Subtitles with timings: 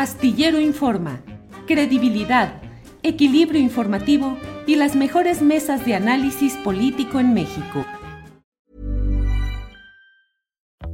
[0.00, 1.20] Astillero Informa,
[1.66, 2.62] credibilidad,
[3.02, 7.84] equilibrio informativo y las mejores mesas de análisis político en México.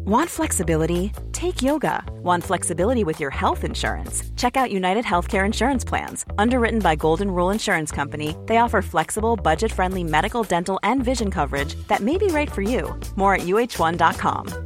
[0.06, 1.12] Want flexibility?
[1.30, 2.04] Take yoga.
[2.24, 4.24] Want flexibility with your health insurance?
[4.34, 6.26] Check out United Healthcare Insurance Plans.
[6.36, 11.30] Underwritten by Golden Rule Insurance Company, they offer flexible, budget friendly medical, dental, and vision
[11.30, 12.92] coverage that may be right for you.
[13.14, 14.65] More at uh1.com.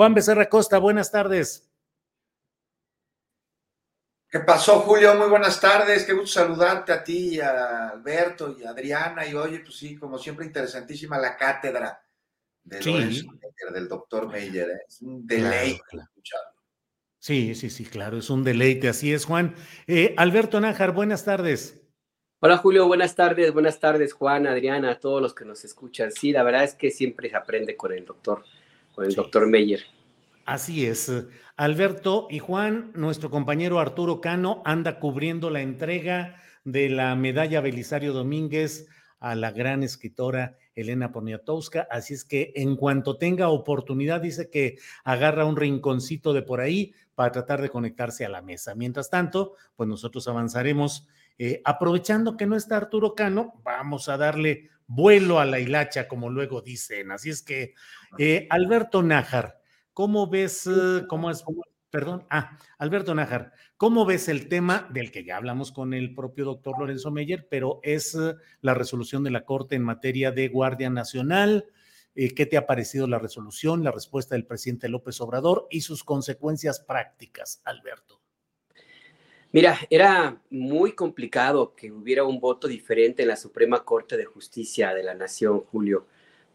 [0.00, 1.70] Juan Becerra Costa, buenas tardes.
[4.30, 5.14] ¿Qué pasó, Julio?
[5.14, 6.06] Muy buenas tardes.
[6.06, 9.26] Qué gusto saludarte a ti, y a Alberto y a Adriana.
[9.26, 12.02] Y oye, pues sí, como siempre, interesantísima la cátedra
[12.64, 13.28] del, Sí.
[13.74, 14.70] del doctor Meyer.
[14.70, 14.80] ¿eh?
[14.88, 16.62] Es un deleite escucharlo.
[17.18, 19.54] Sí, sí, sí, claro, es un deleite, así es, Juan.
[19.86, 21.78] Eh, Alberto Nájar, buenas tardes.
[22.40, 26.10] Hola Julio, buenas tardes, buenas tardes Juan, Adriana, a todos los que nos escuchan.
[26.10, 28.46] Sí, la verdad es que siempre se aprende con el doctor,
[28.94, 29.16] con el Sí.
[29.16, 29.80] doctor Meyer.
[30.44, 31.12] Así es.
[31.56, 38.12] Alberto y Juan, nuestro compañero Arturo Cano anda cubriendo la entrega de la medalla Belisario
[38.12, 38.88] Domínguez
[39.20, 41.86] a la gran escritora Elena Poniatowska.
[41.90, 46.94] Así es que en cuanto tenga oportunidad, dice que agarra un rinconcito de por ahí
[47.14, 48.74] para tratar de conectarse a la mesa.
[48.74, 51.06] Mientras tanto, pues nosotros avanzaremos.
[51.42, 56.30] eh, aprovechando que no está Arturo Cano, vamos a darle vuelo a la hilacha, como
[56.30, 57.10] luego dicen.
[57.12, 57.74] Así es que,
[58.18, 59.60] eh, Alberto Nájar,
[60.00, 61.44] ¿Cómo ves, eh, cómo es,
[61.90, 66.44] perdón, ah, Alberto Nájar, ¿cómo ves el tema del que ya hablamos con el propio
[66.44, 70.88] doctor Lorenzo Meyer, pero es eh, la resolución de la Corte en materia de Guardia
[70.90, 71.66] Nacional?
[72.14, 76.04] Eh, ¿Qué te ha parecido la resolución, la respuesta del presidente López Obrador y sus
[76.04, 78.19] consecuencias prácticas, Alberto?
[79.52, 84.94] Mira, era muy complicado que hubiera un voto diferente en la Suprema Corte de Justicia
[84.94, 86.06] de la Nación, Julio,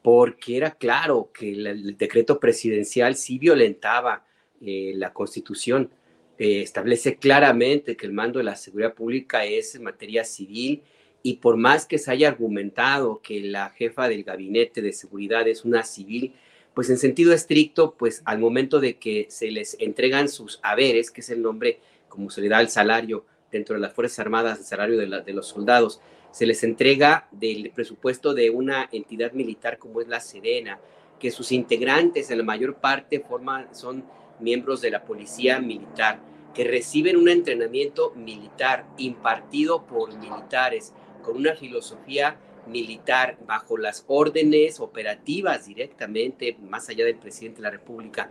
[0.02, 4.26] porque era claro que el, decreto presidencial sí violentaba
[4.62, 5.92] eh, la Constitución.
[6.38, 10.84] Eh, establece claramente que el mando de la seguridad pública es en materia civil
[11.22, 15.66] y por más que se haya argumentado que la jefa del gabinete de seguridad es
[15.66, 16.34] una civil,
[16.74, 21.22] pues en sentido estricto, pues al momento de que se les entregan sus haberes, que
[21.22, 21.80] es el nombre
[22.16, 25.20] como se le da el salario dentro de las Fuerzas Armadas, el salario de, la,
[25.22, 30.20] de, los soldados, se les entrega del presupuesto de una entidad militar como es la
[30.20, 30.80] Serena,
[31.20, 34.04] que sus integrantes en la mayor parte forman, son
[34.40, 36.20] miembros de la policía militar,
[36.54, 42.38] que reciben un entrenamiento militar impartido por militares, con una filosofía
[42.68, 48.30] militar bajo las órdenes operativas directamente, más allá del presidente de la República,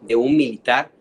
[0.00, 0.92] de un militar,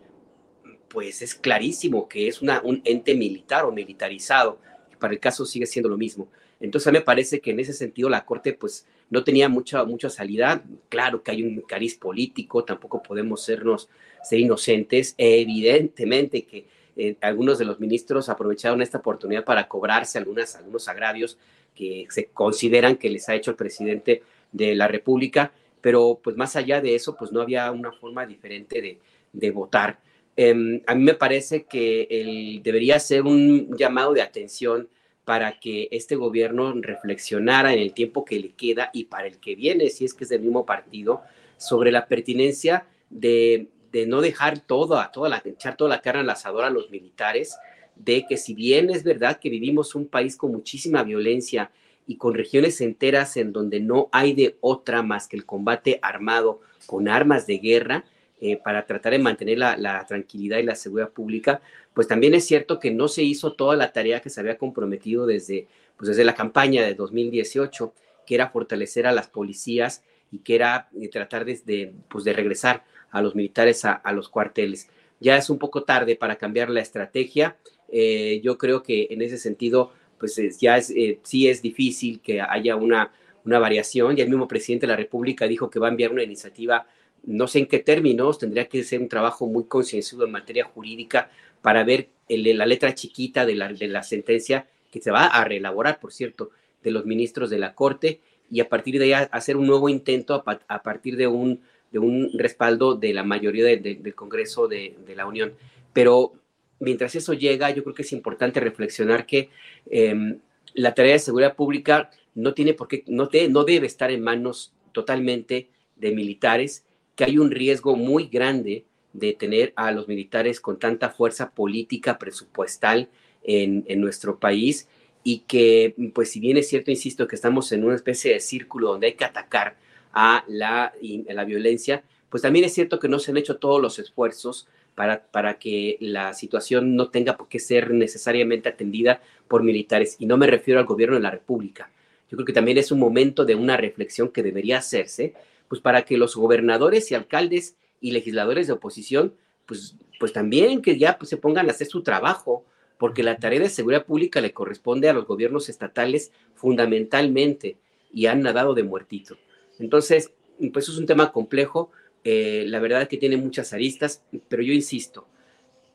[0.88, 4.60] pues es clarísimo que es un ente militar o militarizado,
[5.00, 6.28] para el caso sigue siendo lo mismo.
[6.60, 10.64] Entonces me parece que en ese sentido la Corte pues no tenía mucha, mucha salida.
[10.90, 13.90] Claro que hay un cariz político, tampoco podemos sernos,
[14.24, 15.14] ser inocentes.
[15.18, 16.66] Evidentemente que
[16.96, 21.38] eh, algunos de los ministros aprovecharon esta oportunidad para cobrarse algunas, algunos agravios
[21.76, 26.56] que se consideran que les ha hecho el presidente de la República, pero pues más
[26.56, 28.98] allá de eso, pues no había una forma diferente de,
[29.32, 30.00] de votar.
[30.38, 34.88] Eh, a mí me parece que debería ser un llamado de atención
[35.26, 39.56] para que este gobierno reflexionara en el tiempo que le queda y para el que
[39.56, 41.22] viene, si es que es del mismo partido,
[41.58, 46.22] sobre la pertinencia de, de no dejar todo, a toda la, echar toda la carne
[46.22, 47.58] al asador a los militares,
[47.96, 51.72] de que si bien es verdad que vivimos un país con muchísima violencia
[52.06, 56.62] y con regiones enteras en donde no hay de otra más que el combate armado
[56.86, 58.06] con armas de guerra,
[58.40, 61.60] eh, para tratar de mantener la, tranquilidad y la seguridad pública,
[61.96, 65.26] pues también es cierto que no se hizo toda la tarea que se había comprometido
[65.26, 67.94] desde, pues desde la campaña de 2018,
[68.28, 72.84] que era fortalecer a las policías y que era eh, tratar de, pues de regresar
[73.10, 74.88] a los militares a, los cuarteles.
[75.20, 77.58] Ya es un poco tarde para cambiar la estrategia.
[77.90, 82.76] Eh, yo creo que en ese sentido, pues es, ya sí es difícil que haya
[82.76, 83.12] una,
[83.46, 84.16] una variación.
[84.16, 86.86] Ya el mismo presidente de la República dijo que va a enviar una iniciativa
[87.24, 91.30] no sé en qué términos, tendría que ser un trabajo muy concienzudo en materia jurídica
[91.62, 96.00] para ver la letra chiquita de la, de la, sentencia que se va a reelaborar,
[96.00, 96.52] por cierto,
[96.84, 100.44] de los ministros de la Corte y a partir de ahí hacer un nuevo intento
[100.46, 101.62] a, partir de un
[101.92, 105.54] de un respaldo de la mayoría del Congreso de, la Unión.
[105.94, 106.34] Pero
[106.80, 109.50] mientras eso llega, yo creo que es importante reflexionar que
[109.90, 110.40] em,
[110.74, 114.74] la tarea de seguridad pública no tiene por qué, no, no debe estar en manos
[114.92, 116.86] totalmente de militares,
[117.18, 122.20] que hay un riesgo muy grande de tener a los militares con tanta fuerza política,
[122.20, 123.10] presupuestal
[123.44, 124.88] en, nuestro país
[125.24, 128.90] y que, pues si bien es cierto, insisto, que estamos en una especie de círculo
[128.90, 129.78] donde hay que atacar
[130.14, 133.98] a la, la violencia, pues también es cierto que no se han hecho todos los
[133.98, 140.18] esfuerzos para, para que la situación no tenga por qué ser necesariamente atendida por militares.
[140.20, 141.90] Y no me refiero al gobierno de la República.
[142.30, 145.34] Yo creo que también es un momento de una reflexión que debería hacerse,
[145.68, 149.34] pues para que los gobernadores y alcaldes y legisladores de oposición,
[149.66, 152.66] pues, pues también que ya pues, se pongan a hacer su trabajo,
[152.98, 157.78] porque la tarea de seguridad pública le corresponde a los gobiernos estatales fundamentalmente
[158.12, 159.38] y han nadado de muertito.
[159.80, 160.32] Entonces,
[160.74, 161.92] pues es un tema complejo,
[162.24, 165.28] eh, la verdad es que tiene muchas aristas, pero yo insisto,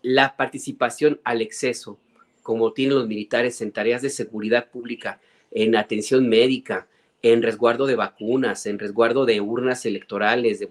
[0.02, 1.98] la participación al exceso,
[2.42, 5.20] como tienen los militares en tareas de seguridad pública,
[5.50, 6.88] en atención médica,
[7.22, 10.68] en resguardo de vacunas, en resguardo de urnas electorales, de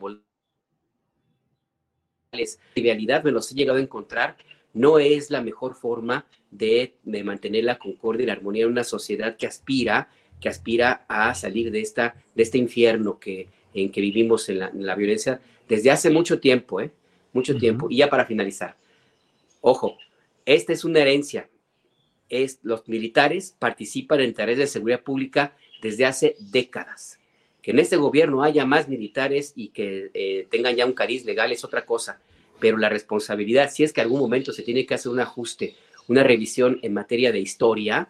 [2.76, 4.38] realidad me los he llegado a encontrar,
[4.74, 9.36] no es la mejor forma de, mantener la concordia y la armonía en una sociedad
[9.38, 10.10] que aspira,
[10.40, 14.96] que aspira a salir de, esta, de este infierno que, en que vivimos en la,
[14.96, 16.92] violencia desde hace mucho tiempo, ¿eh?
[17.34, 17.90] Mucho tiempo.
[17.90, 18.76] Y ya para finalizar,
[19.62, 19.98] ojo,
[20.46, 21.50] esta es una herencia.
[22.28, 27.20] Es, los militares participan en tareas de seguridad pública desde hace décadas.
[27.62, 31.52] Que en este gobierno haya más militares y que eh, tengan ya un cariz legal
[31.52, 32.20] es otra cosa
[32.62, 35.76] pero la responsabilidad, si es que algún momento se tiene que hacer un ajuste,
[36.08, 38.10] una revisión en materia de historia,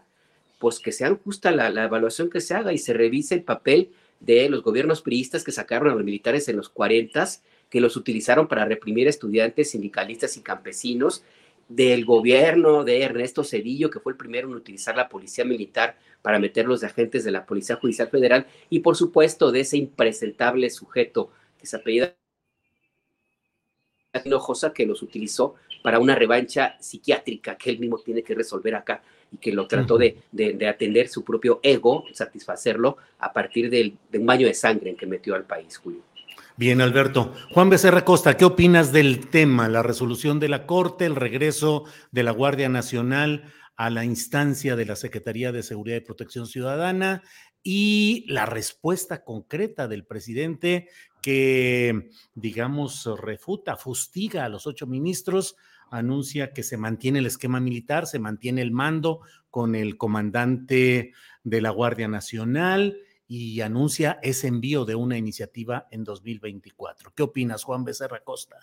[0.59, 4.47] pues que sea justa la, evaluación que se haga y se revise el papel de
[4.50, 7.27] los gobiernos priistas que sacaron a los militares en los 40,
[7.69, 11.24] que los utilizaron para reprimir estudiantes, sindicalistas y campesinos,
[11.69, 16.40] del gobierno de Ernesto Cedillo, que fue el primero en utilizar la policía militar para
[16.40, 21.31] meter los agentes de la Policía Judicial Federal, y por supuesto de ese impresentable sujeto
[21.58, 22.16] que se apellida
[24.25, 29.02] Hinojosa que los utilizó para una revancha psiquiátrica que él mismo tiene que resolver acá
[29.31, 30.18] y que lo trató de,
[30.68, 35.34] atender su propio ego, satisfacerlo a partir de un baño de sangre en que metió
[35.34, 36.02] al país, Julio.
[36.57, 37.33] Bien, Alberto.
[37.51, 42.24] Juan Becerra Costa, ¿qué opinas del tema, la resolución de la Corte, el regreso de
[42.24, 47.24] la Guardia Nacional a la instancia de la Secretaría de Seguridad y Protección Ciudadana
[47.63, 50.89] y la respuesta concreta del presidente
[51.21, 55.56] que, digamos, refuta, fustiga a los ocho ministros,
[55.89, 61.13] anuncia que se mantiene el esquema militar, se mantiene el mando con el comandante
[61.44, 62.98] de la Guardia Nacional
[63.33, 67.13] y anuncia ese envío de una iniciativa en 2024.
[67.16, 68.60] ¿Qué opinas, Juan Becerra Costa?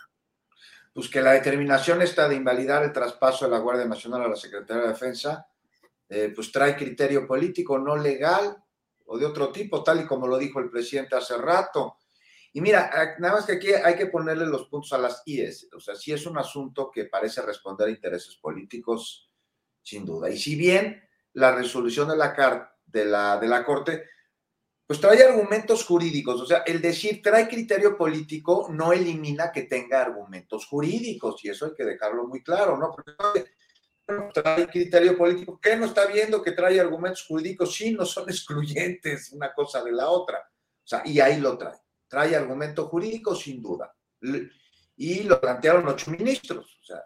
[0.93, 4.37] Pues que la determinación está de invalidar el traspaso de la Guardia Nacional a la
[4.37, 5.49] Secretaría de Defensa,
[6.07, 8.63] eh, pues trae criterio político no legal
[9.07, 11.97] o de otro tipo, tal y como lo dijo el presidente hace rato.
[12.53, 12.91] Y mira,
[13.21, 15.71] nada más que aquí hay que ponerle los puntos a las IES.
[15.73, 19.31] O sea, sí es un asunto que parece responder a intereses políticos,
[19.81, 20.29] sin duda.
[20.29, 24.05] Y si bien la resolución de la, de la, de la Corte,
[24.89, 26.41] pues trae argumentos jurídicos.
[26.41, 31.45] O sea, el decir trae criterio político no elimina que tenga argumentos jurídicos.
[31.45, 32.91] Y eso hay que dejarlo muy claro, ¿no?
[32.91, 33.13] Porque
[34.33, 35.61] trae criterio político.
[35.61, 37.75] ¿Qué no está viendo que trae argumentos jurídicos?
[37.75, 40.39] Sí, no son excluyentes una cosa de la otra.
[40.39, 41.77] O sea, y ahí lo trae.
[42.09, 43.95] Trae argumento jurídico sin duda.
[44.97, 46.79] Y lo plantearon ocho ministros.
[46.81, 47.05] O sea,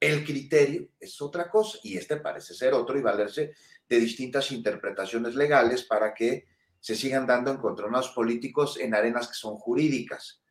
[0.00, 3.54] el criterio es otra cosa y este parece ser otro y valerse
[3.88, 9.56] de distintas interpretaciones legales para que se sigan dando encontronados políticos en arenas que son
[9.56, 10.42] jurídicas.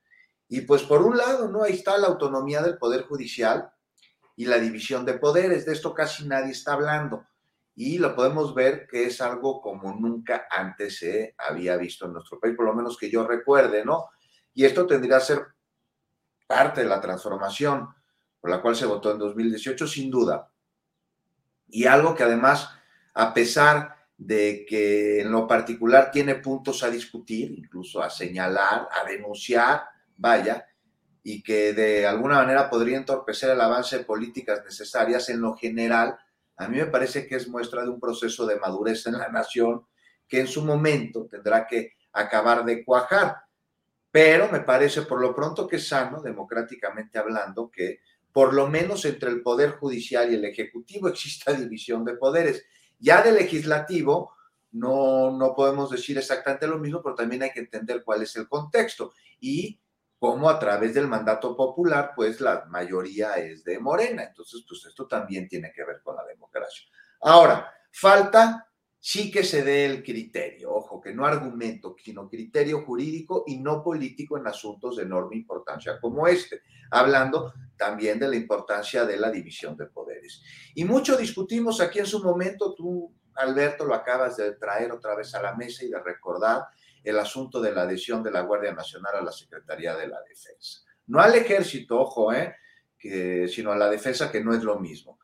[0.47, 1.63] Y pues por un lado, ¿no?
[1.63, 3.71] Ahí está la autonomía del Poder Judicial,
[4.39, 5.65] y la división de poderes.
[5.65, 7.27] De esto casi nadie está hablando
[7.75, 12.39] y lo podemos ver que es algo como nunca antes se había visto en nuestro
[12.39, 14.05] país, por lo menos que yo recuerde, ¿no?
[14.53, 15.45] Y esto tendría que ser
[16.47, 17.89] parte de la transformación
[18.39, 20.49] por la cual se votó en 2018, sin duda.
[21.67, 22.69] Y algo que además,
[23.13, 29.09] a pesar de que en lo particular tiene puntos a discutir, incluso a señalar, a
[29.09, 29.85] denunciar,
[30.17, 30.67] vaya,
[31.23, 36.19] y que de alguna manera podría entorpecer el avance de políticas necesarias en lo general,
[36.57, 39.85] a mí me parece que es muestra de un proceso de madurez en la nación
[40.27, 43.37] que en su momento tendrá que acabar de cuajar.
[44.11, 48.01] Pero me parece por lo pronto que es sano, democráticamente hablando, que
[48.33, 52.65] por lo menos entre el Poder Judicial y el Ejecutivo exista división de poderes.
[52.99, 54.33] Ya del legislativo
[54.71, 58.47] no, no podemos decir exactamente lo mismo, pero también hay que entender cuál es el
[58.47, 59.13] contexto.
[59.39, 59.79] Y
[60.19, 64.23] como a través del mandato popular, pues la mayoría es de Morena.
[64.23, 66.85] Entonces, pues esto también tiene que ver con la democracia.
[67.21, 68.68] Ahora, falta
[68.99, 73.81] sí que se dé el criterio, ojo, que no argumento, sino criterio jurídico y no
[73.81, 79.31] político en asuntos de enorme importancia como este, hablando también de la importancia de la
[79.31, 80.41] división de poderes.
[80.75, 85.33] Y mucho discutimos aquí en su momento, tú, Alberto, lo acabas de traer otra vez
[85.33, 86.63] a la mesa y de recordar
[87.03, 90.81] el asunto de la adhesión de la Guardia Nacional a la Secretaría de la Defensa.
[91.07, 92.53] No al ejército, ojo, ¿eh?
[93.47, 95.19] sino a la defensa, que no es lo mismo.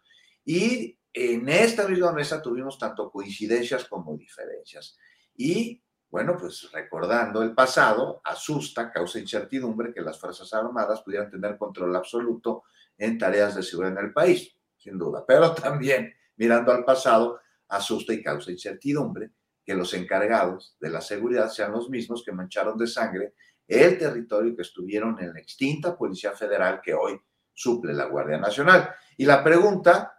[0.46, 4.98] Y en esta misma mesa tuvimos tanto coincidencias como diferencias.
[5.34, 11.58] Y bueno, pues recordando el pasado, asusta, causa incertidumbre que las Fuerzas Armadas pudieran tener
[11.58, 12.64] control absoluto
[12.98, 15.24] en tareas de seguridad en el país, sin duda.
[15.26, 19.32] Pero también, mirando al pasado, asusta y causa incertidumbre
[19.64, 23.34] que los encargados de la seguridad sean los mismos que mancharon de sangre
[23.68, 27.20] el territorio que estuvieron en la extinta Policía Federal que hoy
[27.54, 28.90] suple la Guardia Nacional.
[29.18, 30.16] Y la pregunta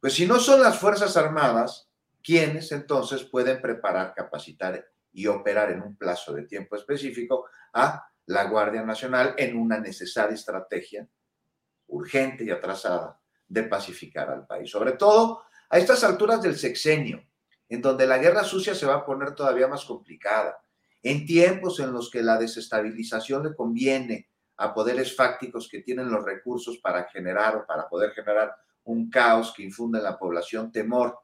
[0.00, 1.88] pues si no son las Fuerzas Armadas,
[2.22, 8.44] ¿quiénes entonces pueden preparar, capacitar y operar en un plazo de tiempo específico a la
[8.44, 11.08] Guardia Nacional en una necesaria estrategia
[11.88, 14.70] urgente y atrasada de pacificar al país?
[14.70, 17.24] Sobre todo a estas alturas del sexenio,
[17.68, 20.60] en donde la guerra sucia se va a poner todavía más complicada,
[21.02, 26.24] en tiempos en los que la desestabilización le conviene a poderes fácticos que tienen los
[26.24, 28.54] recursos para generar o para poder generar
[28.88, 31.18] un caos que infunde en la población temor,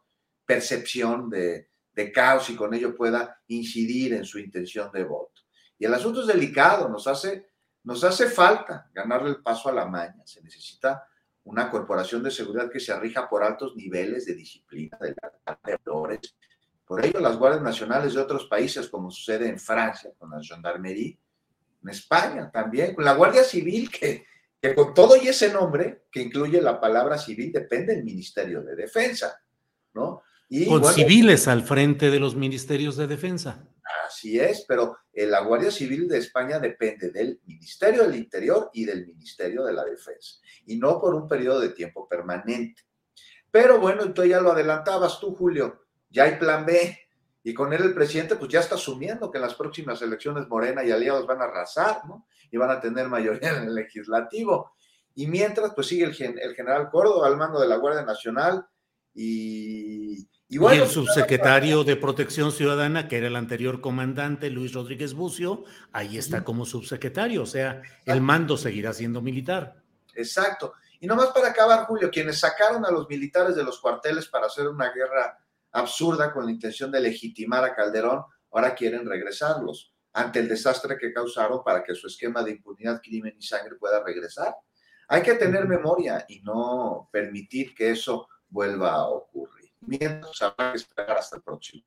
[0.44, 1.70] percepción de,
[2.12, 5.40] caos y con ello pueda incidir en su intención de voto.
[5.78, 7.50] Y el asunto es delicado, nos hace,
[7.84, 10.22] nos hace falta ganarle el paso a la maña.
[10.26, 11.08] Se necesita
[11.44, 15.14] una corporación de seguridad que se rija por altos niveles de disciplina, de,
[15.64, 16.36] de valores.
[16.84, 21.18] Por ello, las guardias nacionales de otros países, como sucede en Francia con la gendarmerie,
[21.82, 24.26] en España también, con la Guardia Civil, que
[24.64, 28.74] que con todo y ese nombre, que incluye la palabra civil, depende del Ministerio de
[28.74, 29.38] Defensa,
[29.92, 30.22] ¿no?
[30.48, 33.68] Y, con civiles al frente de los ministerios de defensa.
[34.06, 38.86] Así es, pero eh, la Guardia Civil de España depende del Ministerio del Interior y
[38.86, 42.84] del Ministerio de la Defensa, y no por un periodo de tiempo permanente.
[43.50, 47.03] Pero bueno, tú ya lo adelantabas tú, Julio, ya hay plan B,
[47.46, 50.82] y con él el presidente pues ya está asumiendo que en las próximas elecciones Morena
[50.82, 52.26] y aliados van a arrasar, ¿no?
[52.50, 54.72] Y van a tener mayoría en el legislativo.
[55.14, 58.66] Y mientras pues sigue el, el general Córdoba al mando de la Guardia Nacional
[59.12, 64.72] y, y, bueno, y el subsecretario de Protección Ciudadana, que era el anterior comandante, Luis
[64.72, 69.76] Rodríguez Bucio, ahí está como subsecretario, o sea, el mando seguirá siendo militar.
[70.14, 70.72] Exacto.
[70.98, 74.66] Y nomás para acabar, Julio, quienes sacaron a los militares de los cuarteles para hacer
[74.66, 75.38] una guerra
[75.74, 81.12] absurda con la intención de legitimar a Calderón, ahora quieren regresarlos ante el desastre que
[81.12, 84.54] causaron para que su esquema de impunidad, crimen y sangre pueda regresar.
[85.08, 89.70] Hay que tener memoria y no permitir que eso vuelva a ocurrir.
[89.80, 91.84] Mientras habrá que esperar hasta el próximo.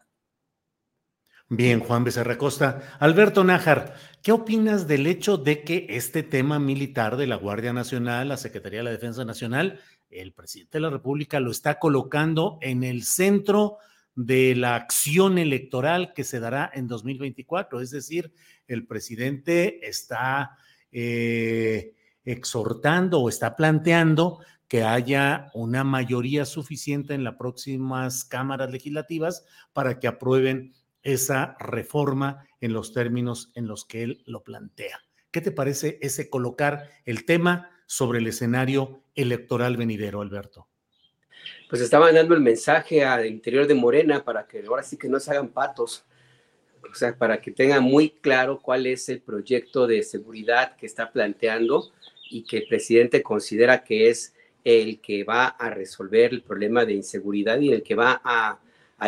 [1.50, 2.98] Bien, Juan Becerra Costa.
[3.00, 8.28] Alberto Nájar, ¿qué opinas del hecho de que este tema militar de la Guardia Nacional,
[8.28, 12.84] la Secretaría de la Defensa Nacional, el presidente de la República lo está colocando en
[12.84, 13.78] el centro
[14.16, 17.82] de la acción electoral que se dará en 2024.
[17.82, 18.34] Es decir,
[18.68, 20.58] el presidente está
[20.92, 29.46] eh, exhortando o está planteando que haya una mayoría suficiente en las próximas cámaras legislativas
[29.72, 30.74] para que aprueben
[31.04, 35.00] esa reforma en los términos en los que él lo plantea.
[35.32, 40.68] ¿Qué te parece ese colocar el tema sobre el escenario electoral venidero, Alberto?
[41.70, 45.20] Pues estaban dando el mensaje al interior de Morena para que ahora sí que no
[45.20, 46.06] se hagan patos,
[46.90, 51.12] o sea, para que tengan muy claro cuál es el proyecto de seguridad que está
[51.12, 51.92] planteando
[52.30, 54.34] y que el presidente considera que es
[54.64, 58.60] el que va a resolver el problema de inseguridad y el que va a,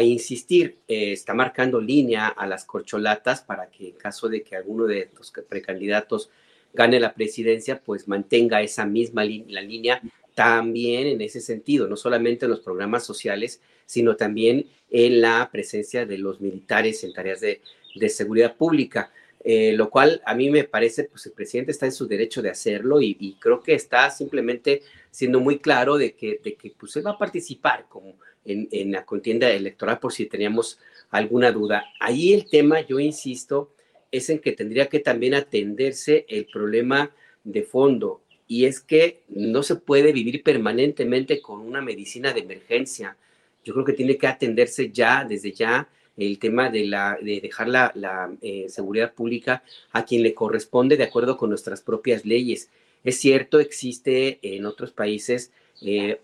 [0.01, 4.85] insistir, eh, está marcando línea a las corcholatas para que en caso de que alguno
[4.85, 6.29] de los precandidatos
[6.73, 10.01] gane la presidencia, pues mantenga esa misma la línea
[10.35, 16.05] también en ese sentido, no solamente en los programas sociales, sino también en la presencia
[16.05, 17.61] de los militares en tareas de,
[18.07, 19.11] seguridad pública.
[19.43, 22.49] Eh, lo cual a mí me parece, pues el presidente está en su derecho de
[22.49, 27.07] hacerlo y, creo que está simplemente siendo muy claro de que, de que pues, él
[27.07, 31.85] va a participar como en, en, la contienda electoral por si teníamos alguna duda.
[31.99, 33.71] Ahí el tema, yo insisto,
[34.11, 37.11] es en que tendría que también atenderse el problema
[37.43, 43.15] de fondo y es que no se puede vivir permanentemente con una medicina de emergencia.
[43.63, 45.87] Yo creo que tiene que atenderse ya, desde ya,
[46.17, 51.03] el tema de, la, de dejar la, eh, seguridad pública a quien le corresponde de
[51.03, 52.69] acuerdo con nuestras propias leyes.
[53.03, 55.51] Es cierto, existe en otros países
[55.81, 56.19] eh,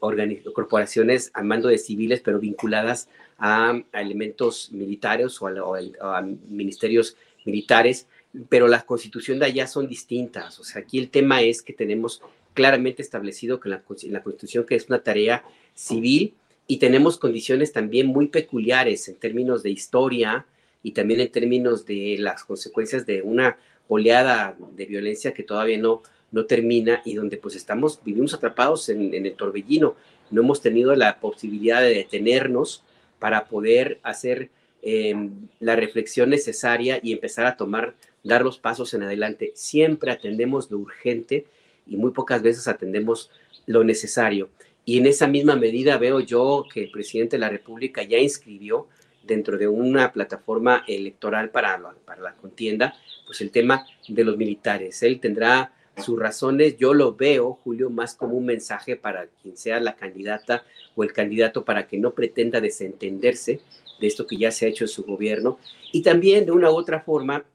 [0.53, 7.15] corporaciones a mando de civiles, pero vinculadas a, elementos militares o a, ministerios
[7.45, 8.07] militares,
[8.49, 10.59] pero la constitución de allá son distintas.
[10.59, 12.21] O sea, aquí el tema es que tenemos
[12.53, 16.33] claramente establecido que la, constitución que es una tarea civil
[16.67, 20.45] y tenemos condiciones también muy peculiares en términos de historia
[20.81, 26.01] y también en términos de las consecuencias de una oleada de violencia que todavía no,
[26.31, 29.95] no termina y donde pues estamos, vivimos atrapados en, el torbellino.
[30.31, 32.83] No hemos tenido la posibilidad de detenernos
[33.19, 34.49] para poder hacer
[34.85, 39.51] em, la reflexión necesaria y empezar a tomar, dar los pasos en adelante.
[39.55, 41.45] Siempre atendemos lo urgente
[41.87, 43.31] y muy pocas veces atendemos
[43.65, 44.49] lo necesario.
[44.85, 48.87] Y en esa misma medida veo yo que el presidente de la República ya inscribió
[49.23, 55.01] dentro de una plataforma electoral para para la contienda, pues el tema de los militares.
[55.01, 59.79] Él tendrá sus razones, yo lo veo, Julio, más como un mensaje para quien sea
[59.79, 60.63] la candidata
[60.95, 63.61] o el candidato para que no pretenda desentenderse
[63.99, 65.59] de esto que ya se ha hecho en su gobierno.
[65.91, 67.45] Y también de una u otra forma,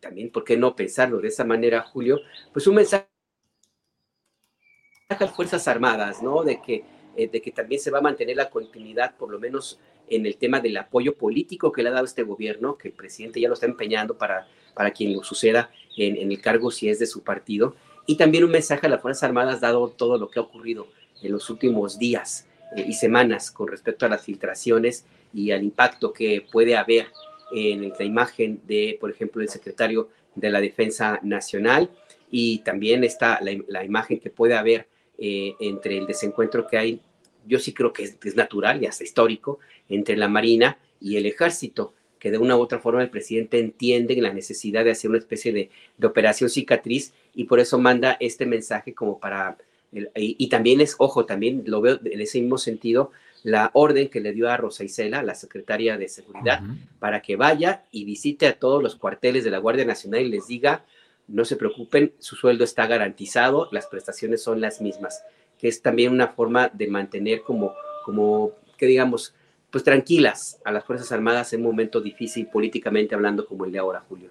[0.00, 2.20] también, ¿por qué no pensarlo de esa manera, Julio?
[2.52, 3.06] Pues un mensaje
[5.08, 6.42] a las Fuerzas Armadas, ¿no?
[6.42, 6.84] De que,
[7.16, 10.36] eh, de que también se va a mantener la continuidad, por lo menos en el
[10.36, 13.54] tema del apoyo político que le ha dado este gobierno, que el presidente ya lo
[13.54, 17.22] está empeñando para, para quien lo suceda en, en el cargo si es de su
[17.22, 17.74] partido
[18.06, 20.86] y también un mensaje a las Fuerzas Armadas dado todo lo que ha ocurrido
[21.22, 25.04] en los últimos días eh, y semanas con respecto a las filtraciones
[25.36, 27.08] y al impacto que puede haber
[27.52, 31.90] en la imagen de, por ejemplo, el secretario de la Defensa Nacional
[32.30, 34.88] y también está la, imagen que puede haber
[35.18, 37.00] eh, entre el desencuentro que hay,
[37.46, 41.26] yo sí creo que es, es natural y hasta histórico, entre la Marina y el
[41.26, 45.18] Ejército que de una u otra forma el presidente entiende la necesidad de hacer una
[45.18, 45.70] especie de,
[46.02, 49.58] operación cicatriz y por eso manda este mensaje como para,
[49.92, 53.12] y, también es, ojo, también lo veo en ese mismo sentido,
[53.46, 56.62] la orden que le dio a Rosa Isela, la secretaria de Seguridad,
[56.98, 60.48] para que vaya y visite a todos los cuarteles de la Guardia Nacional y les
[60.48, 60.84] diga,
[61.28, 65.22] no se preocupen, su sueldo está garantizado, las prestaciones son las mismas,
[65.60, 67.72] que es también una forma de mantener como,
[68.04, 69.32] como que digamos,
[69.70, 73.78] pues tranquilas a las Fuerzas Armadas en un momento difícil políticamente hablando como el de
[73.78, 74.30] ahora, Julio.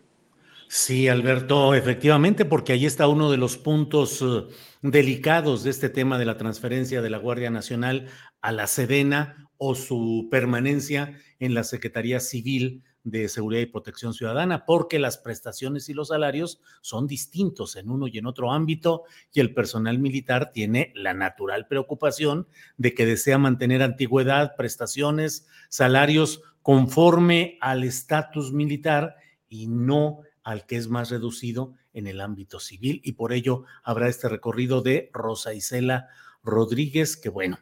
[0.67, 4.43] Sí, Alberto, efectivamente, porque ahí está uno de los puntos eh,
[4.81, 8.07] delicados de este tema de la transferencia de la Guardia Nacional
[8.45, 14.67] a la Sedena o su permanencia en la Secretaría Civil de Seguridad y Protección Ciudadana,
[14.67, 19.01] porque las prestaciones y los salarios son distintos en uno y en otro ámbito
[19.33, 26.43] y el personal militar tiene la natural preocupación de que desea mantener antigüedad, prestaciones, salarios
[26.61, 29.15] conforme al estatus militar
[29.49, 34.07] y no al que es más reducido en el ámbito civil y por ello habrá
[34.07, 36.09] este recorrido de Rosa Isela
[36.43, 37.57] Rodríguez, que bueno.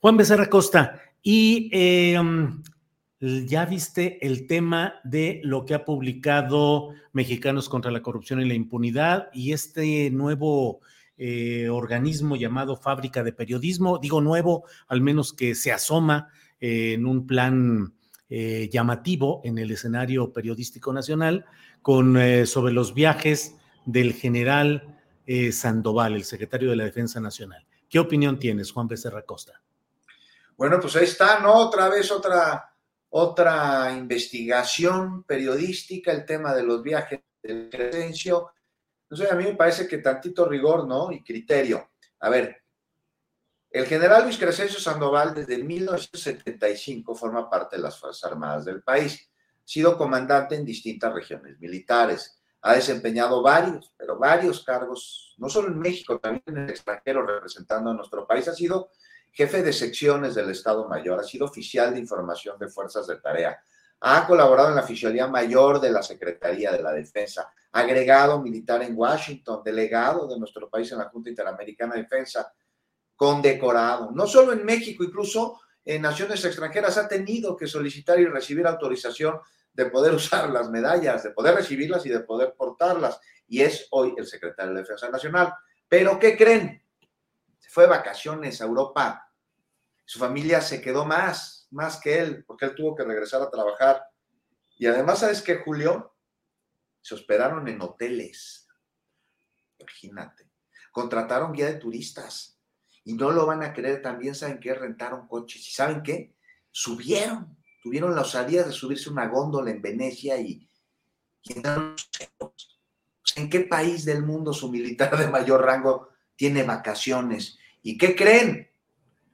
[0.00, 2.16] Juan Becerra Costa, y eh,
[3.20, 8.54] ya viste el tema de lo que ha publicado Mexicanos contra la Corrupción y la
[8.54, 10.80] Impunidad y este nuevo
[11.16, 16.28] eh, organismo llamado Fábrica de Periodismo, digo nuevo, al menos que se asoma
[16.60, 17.92] eh, en un plan
[18.30, 21.44] eh, llamativo en el escenario periodístico nacional,
[21.82, 23.56] con, sobre los viajes
[23.86, 24.96] del general
[25.52, 27.66] Sandoval, el secretario de la Defensa Nacional.
[27.88, 29.60] ¿Qué opinión tienes, Juan Becerra Costa?
[30.58, 31.54] Bueno, pues ahí está, ¿no?
[31.54, 32.68] Otra vez otra
[33.10, 38.50] otra investigación periodística, el tema de los viajes del Crescencio.
[39.08, 41.12] No sé, a mí me parece que tantito rigor, ¿no?
[41.12, 41.92] Y criterio.
[42.18, 42.64] A ver,
[43.70, 49.30] el general Luis Crescencio Sandoval desde 1975 forma parte de las Fuerzas Armadas del país.
[49.30, 52.42] Ha sido comandante en distintas regiones militares.
[52.62, 57.90] Ha desempeñado varios, pero varios cargos, no solo en México, también en el extranjero representando
[57.90, 58.48] a nuestro país.
[58.48, 58.90] Ha sido
[59.38, 63.56] jefe de secciones del Estado Mayor, ha sido oficial de información de fuerzas de tarea,
[64.00, 68.98] ha colaborado en la Oficialía Mayor de la Secretaría de la Defensa, agregado militar en
[68.98, 72.52] Washington, delegado de nuestro país en la Junta Interamericana de Defensa,
[73.14, 78.66] condecorado, no solo en México, incluso en naciones extranjeras ha tenido que solicitar y recibir
[78.66, 79.38] autorización
[79.72, 83.20] de poder usar las medallas, de poder recibirlas y de poder portarlas.
[83.46, 85.54] Y es hoy el secretario de Defensa Nacional.
[85.88, 86.82] Pero ¿qué creen?
[87.68, 89.27] fue de vacaciones a Europa.
[90.08, 94.02] Su familia se quedó más, más que él, porque él tuvo que regresar a trabajar.
[94.78, 96.16] Y además, ¿sabes qué, Julio?
[97.02, 98.66] Se hospedaron en hoteles.
[99.78, 100.50] Imagínate.
[100.92, 102.58] Contrataron guía de turistas.
[103.04, 105.68] Y no lo van a creer, también saben que rentaron coches.
[105.68, 106.34] ¿Y saben qué?
[106.70, 110.68] Subieron tuvieron la osadía de subirse una góndola en Venecia y,
[113.36, 117.58] ¿En qué país del mundo su militar de mayor rango tiene vacaciones?
[117.82, 118.67] ¿Y qué creen?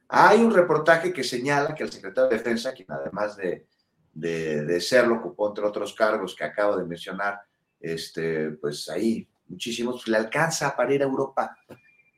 [0.08, 3.66] Hay un reportaje que señala que el secretario de Defensa, quien además de,
[4.12, 7.40] de, serlo ocupó entre otros cargos que acabo de mencionar,
[7.80, 11.56] este, pues ahí muchísimos, le alcanza para ir a Europa,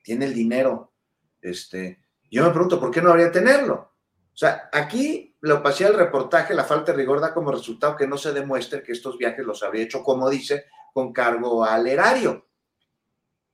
[0.02, 0.92] tiene el dinero.
[1.40, 3.74] Este, yo me pregunto, ¿por qué no habría tenerlo?
[3.74, 8.06] O sea, aquí la opacidad del reportaje, la falta de rigor da como resultado que
[8.06, 12.46] no se demuestre que estos viajes los habría hecho, como dice, con cargo al erario.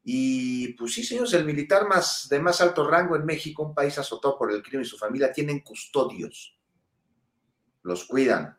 [0.04, 3.96] Y pues sí, señores, el militar más de más alto rango en México, un país
[3.98, 6.58] azotado por el crimen y su familia, tienen custodios.
[7.82, 8.58] Los cuidan.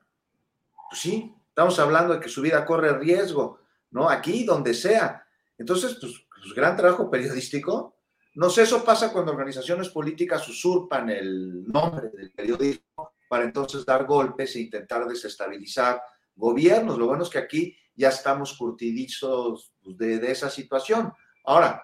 [0.89, 3.59] Pues sí, estamos hablando de que su vida corre riesgo,
[3.91, 4.09] ¿no?
[4.09, 5.25] Aquí, donde sea.
[5.57, 7.93] Entonces, pues, pues gran trabajo periodístico
[8.35, 14.05] no sé, eso pasa cuando organizaciones políticas usurpan el nombre del periodismo para entonces dar
[14.05, 16.01] golpes e intentar desestabilizar
[16.35, 16.97] gobiernos.
[16.97, 21.13] Lo bueno es que aquí ya estamos curtidizos de, de esa situación.
[21.43, 21.83] Ahora,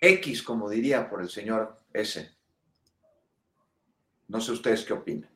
[0.00, 2.30] X, como diría por el señor S.
[4.28, 5.30] No sé ustedes qué opinan.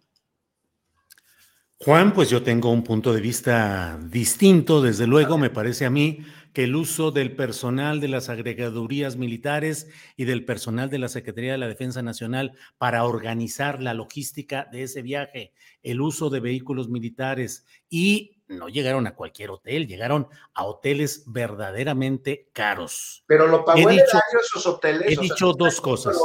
[1.78, 6.24] Juan, pues yo tengo un punto de vista distinto, desde luego, me parece a mí
[6.54, 11.52] que el uso del personal de las agregadurías militares y del personal de la Secretaría
[11.52, 15.52] de la Defensa Nacional para organizar la logística de ese viaje,
[15.82, 22.50] el uso de vehículos militares y no llegaron a cualquier hotel, llegaron a hoteles verdaderamente
[22.52, 23.24] caros.
[23.26, 25.12] Pero lo pagó el erario esos hoteles.
[25.12, 26.16] He dicho dos cosas.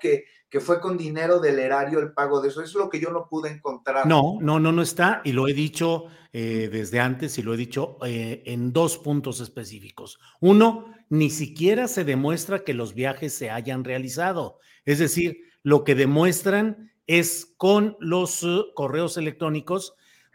[0.00, 2.62] Que, que fue con dinero del erario el pago de eso.
[2.62, 4.06] Eso es lo que yo no pude encontrar.
[4.06, 5.20] No, no, no, no está.
[5.24, 9.40] Y lo he dicho eh, desde antes y lo he dicho eh, en dos puntos
[9.40, 10.18] específicos.
[10.40, 14.58] Uno, ni siquiera se demuestra que los viajes se hayan realizado.
[14.84, 19.94] Es decir, lo que demuestran es con los uh, correos electrónicos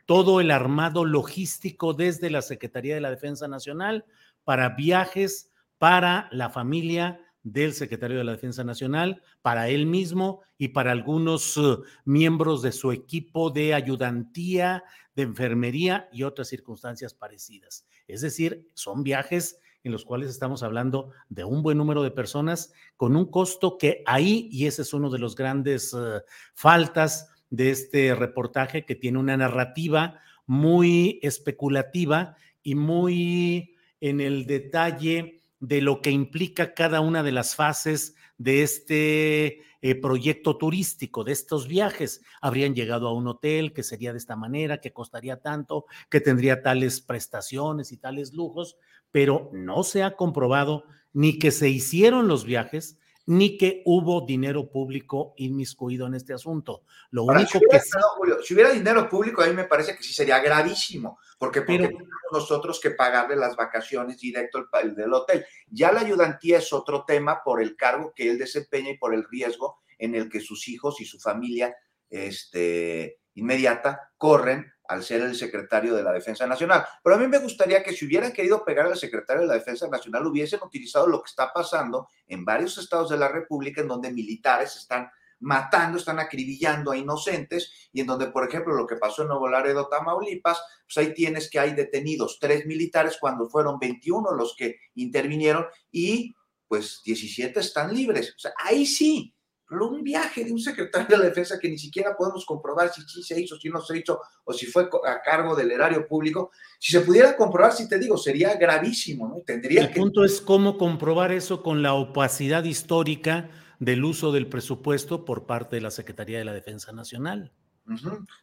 [0.10, 4.06] todo el armado logístico desde la Secretaría de la Defensa Nacional
[4.44, 10.70] para viajes para la familia del secretario de la Defensa Nacional, para él mismo y
[10.70, 14.84] para algunos uh, miembros de su equipo de ayudantía,
[15.16, 17.86] de enfermería y otras circunstancias parecidas.
[18.08, 22.74] Es decir, son viajes en los cuales estamos hablando de un buen número de personas
[22.98, 26.22] con un costo que ahí, y ese es uno de los grandes uh,
[26.56, 35.42] faltas de este reportaje, que tiene una narrativa muy especulativa y muy en el detalle
[35.60, 41.34] de lo que implica cada una de las fases de este eh, proyecto turístico, de
[41.34, 42.22] estos viajes.
[42.42, 46.62] Habrían llegado a un hotel que sería de esta manera, que costaría tanto, que tendría
[46.62, 48.78] tales prestaciones y tales lujos,
[49.12, 52.98] pero no se ha comprobado ni que se hicieron los viajes,
[53.30, 56.82] ni que hubo dinero público inmiscuido en este asunto.
[57.12, 61.20] Lo único que si hubiera dinero público, a mí me parece que sí sería gravísimo,
[61.38, 65.46] porque, porque tenemos nosotros que pagarle las vacaciones directo al del hotel.
[65.68, 69.24] Ya la ayudantía es otro tema por el cargo que él desempeña y por el
[69.24, 71.76] riesgo en el que sus hijos y su familia
[72.10, 76.84] este, inmediata corren al ser el secretario de la Defensa Nacional.
[77.04, 79.88] Pero a mí me gustaría que si hubieran querido pegar al secretario de la Defensa
[79.88, 84.12] Nacional, hubiesen utilizado lo que está pasando en varios estados de la República, en donde
[84.12, 85.10] militares están
[85.42, 89.48] matando, están acribillando a inocentes, y en donde, por ejemplo, lo que pasó en Nuevo
[89.48, 94.80] Laredo, Tamaulipas, pues ahí tienes que hay detenidos tres militares cuando fueron 21 los que
[94.96, 96.36] intervinieron y
[96.68, 98.34] pues 17 están libres.
[98.36, 99.36] O sea, ahí sí,
[99.70, 103.24] un viaje de un secretario de la defensa que ni siquiera podemos comprobar si sí
[103.24, 106.52] se hizo, si no se hizo, o si fue a cargo del erario público.
[106.80, 109.42] Si se pudiera comprobar, si te digo, sería gravísimo, ¿no?
[109.46, 115.24] Tendría El punto es cómo comprobar eso con la opacidad histórica del uso del presupuesto
[115.24, 117.52] por parte de la Secretaría de la Defensa Nacional.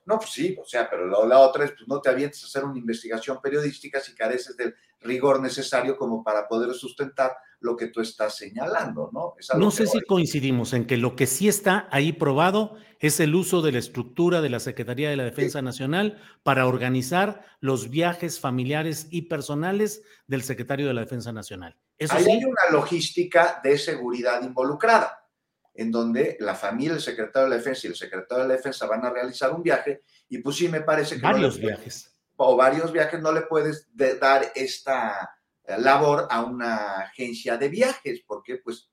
[0.04, 2.64] No, pues sí, o sea, pero la, otra es, pues no te avientes a hacer
[2.64, 4.74] una investigación periodística si careces del
[5.06, 9.34] rigor necesario como para poder sustentar lo que tú estás señalando, ¿no?
[9.58, 13.62] No sé si coincidimos en que lo que sí está ahí probado es el uso
[13.62, 19.08] de la estructura de la Secretaría de la Defensa Nacional para organizar los viajes familiares
[19.10, 21.76] y personales del secretario de la Defensa Nacional.
[21.98, 25.22] Eso hay una logística de seguridad involucrada
[25.74, 28.86] en donde la familia, el secretario de la defensa y el secretario de la defensa
[28.86, 31.22] van a realizar un viaje y pues sí me parece que...
[31.22, 32.15] Varios viajes.
[32.36, 38.22] O varios viajes, no le puedes dar esta eh, labor a una agencia de viajes
[38.26, 38.90] porque pues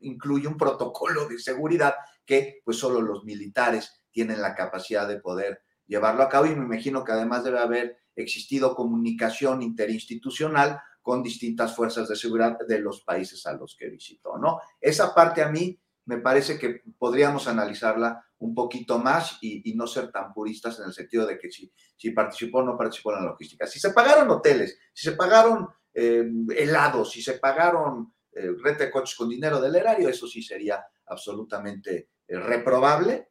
[0.00, 5.62] incluye un protocolo de seguridad que pues solo los militares tienen la capacidad de poder
[5.86, 11.74] llevarlo a cabo y me imagino que además debe haber existido comunicación interinstitucional con distintas
[11.74, 14.60] fuerzas de seguridad de los países a los que visitó, ¿no?
[14.80, 20.10] Esa parte a mí me parece que podríamos analizarla un poquito más y, no ser
[20.10, 23.30] tan puristas en el sentido de que si, si participó o no participó en la
[23.30, 23.66] logística.
[23.66, 26.24] Si se pagaron hoteles, si se pagaron eh,
[26.56, 30.84] helados, si se pagaron eh, renta de coches con dinero del erario, eso sí sería
[31.06, 33.28] absolutamente eh, reprobable,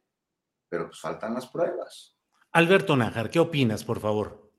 [0.68, 2.16] pero pues faltan las pruebas.
[2.52, 4.50] Alberto Nájar, ¿qué opinas, por favor?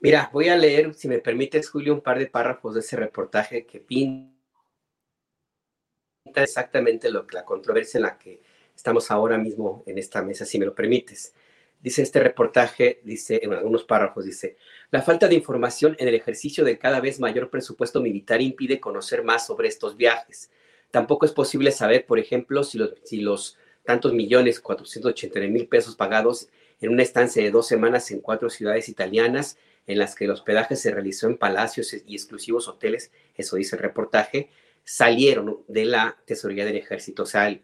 [0.00, 3.66] Mira, voy a leer, si me permites, Julio, un par de párrafos de ese reportaje
[3.66, 4.37] que pinta
[6.36, 8.40] exactamente lo la controversia en la que
[8.74, 11.34] estamos ahora mismo en esta mesa, si me lo permites.
[11.80, 14.56] Dice este reportaje, dice en algunos párrafos, dice,
[14.90, 19.22] la falta de información en el ejercicio del cada vez mayor presupuesto militar impide conocer
[19.22, 20.50] más sobre estos viajes.
[20.90, 25.94] Tampoco es posible saber, por ejemplo, si los, si los tantos millones, 480 mil pesos
[25.94, 26.48] pagados
[26.80, 30.76] en una estancia de dos semanas en cuatro ciudades italianas, en las que el hospedaje
[30.76, 34.50] se realizó en palacios y exclusivos hoteles, eso dice el reportaje,
[34.88, 37.24] salieron de la tesorería del ejército.
[37.24, 37.54] O sea,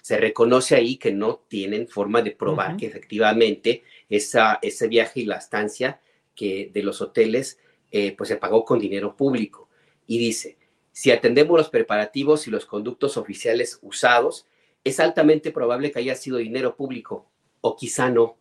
[0.00, 5.26] se reconoce ahí que no tienen forma de probar que efectivamente esa, ese viaje y
[5.26, 6.00] la estancia
[6.34, 7.58] que de los hoteles
[7.90, 9.68] eh, pues se pagó con dinero público.
[10.06, 10.56] Y dice,
[10.92, 14.46] si atendemos los preparativos y los conductos oficiales usados,
[14.82, 17.26] es altamente probable que haya sido dinero público
[17.60, 18.38] o quizá no.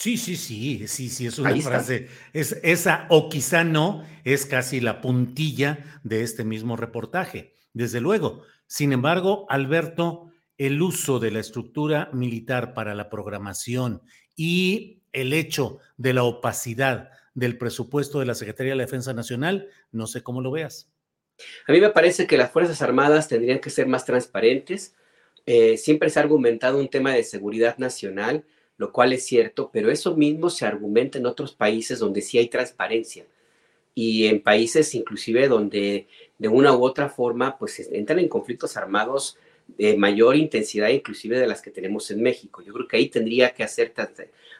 [0.00, 2.08] Sí, sí, sí, sí, sí, es una frase.
[2.32, 8.42] Es, esa o quizá no es casi la puntilla de este mismo reportaje, desde luego.
[8.66, 14.00] Sin embargo, Alberto, el uso de la estructura militar para la programación
[14.34, 19.68] y el hecho de la opacidad del presupuesto de la Secretaría de la Defensa Nacional,
[19.92, 20.90] no sé cómo lo veas.
[21.66, 24.94] A mí me parece que las Fuerzas Armadas tendrían que ser más transparentes.
[25.44, 28.46] Eh, siempre se ha argumentado un tema de seguridad nacional
[28.80, 32.48] lo cual es cierto, pero eso mismo se argumenta en otros países donde sí hay
[32.48, 33.26] transparencia
[33.94, 36.06] y en países inclusive donde
[36.38, 41.46] de una u otra forma pues entran en conflictos armados de mayor intensidad inclusive de
[41.46, 42.62] las que tenemos en México.
[42.62, 43.92] Yo creo que ahí tendría que hacer,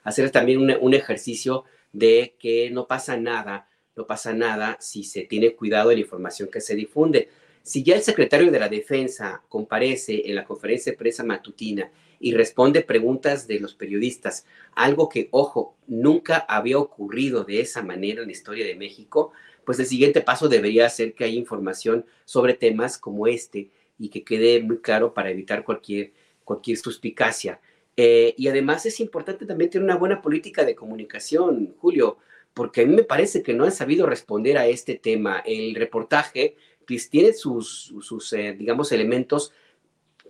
[0.05, 5.55] hacer también un, ejercicio de que no pasa nada, no pasa nada si se tiene
[5.55, 7.31] cuidado de la información que se difunde.
[7.63, 12.35] Si ya el secretario de la Defensa comparece en la conferencia de prensa matutina y
[12.35, 18.27] responde preguntas de los periodistas, algo que, ojo, nunca había ocurrido de esa manera en
[18.27, 19.33] la historia de México,
[19.65, 24.23] pues el siguiente paso debería ser que haya información sobre temas como este y que
[24.23, 26.13] quede muy claro para evitar cualquier,
[26.45, 27.59] cualquier suspicacia.
[27.97, 32.19] Eh, y además es importante también tener una buena política de comunicación, Julio,
[32.53, 35.43] porque a mí me parece que no han sabido responder a este tema.
[35.45, 36.57] El reportaje
[36.87, 39.53] pues, tiene sus, sus eh, digamos, elementos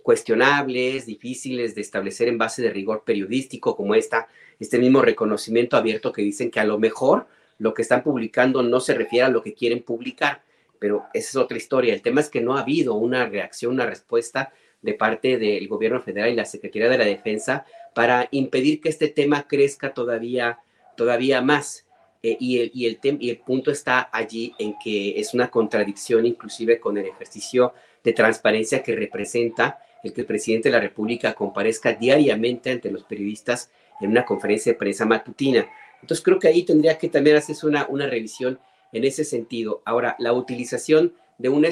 [0.01, 4.27] cuestionables, difíciles de establecer en base de rigor periodístico, como esta,
[4.59, 8.79] este mismo reconocimiento abierto que dicen que a lo mejor lo que están publicando no
[8.79, 10.41] se refiere a lo que quieren publicar,
[10.79, 11.93] pero esa es otra historia.
[11.93, 16.01] El tema es que no ha habido una reacción, una respuesta de parte del gobierno
[16.01, 20.59] federal y la Secretaría de la Defensa para impedir que este tema crezca todavía,
[20.97, 21.85] todavía más.
[22.23, 26.25] Eh, y, el, y, el y el punto está allí en que es una contradicción
[26.25, 31.33] inclusive con el ejercicio de transparencia que representa el que el presidente de la República
[31.33, 35.67] comparezca diariamente ante los periodistas en una conferencia de prensa matutina.
[36.01, 38.59] Entonces creo que ahí tendría que también hacerse una, una revisión
[38.91, 39.81] en ese sentido.
[39.85, 41.69] Ahora, la utilización de una...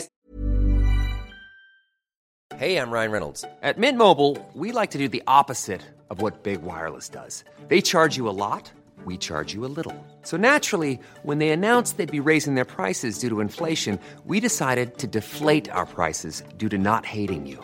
[2.58, 3.46] Hey, I'm Ryan Reynolds.
[3.64, 7.46] At Mint Mobile, we like to do the opposite of what Big Wireless does.
[7.70, 8.70] They charge you a lot,
[9.06, 9.96] we charge you a little.
[10.24, 14.98] So naturally, when they announced they'd be raising their prices due to inflation, we decided
[14.98, 17.64] to deflate our prices due to not hating you.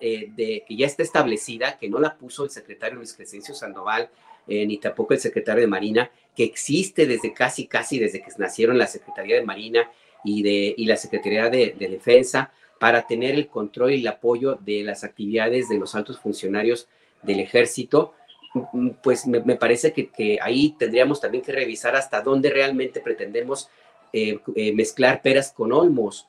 [0.00, 4.10] Eh, de, que ya está establecida, que no la puso el secretario Luis Crescencio Sandoval,
[4.46, 8.78] eh, ni tampoco el secretario de Marina, que existe desde casi, casi desde que nacieron
[8.78, 9.90] la Secretaría de Marina
[10.24, 14.82] y, de, y la Secretaría de, Defensa, para tener el control y el apoyo de
[14.82, 16.88] las actividades de los altos funcionarios
[17.22, 18.14] del ejército,
[19.02, 23.68] pues me, parece que, que, ahí tendríamos también que revisar hasta dónde realmente pretendemos
[24.12, 26.26] eh, eh, mezclar peras con olmos,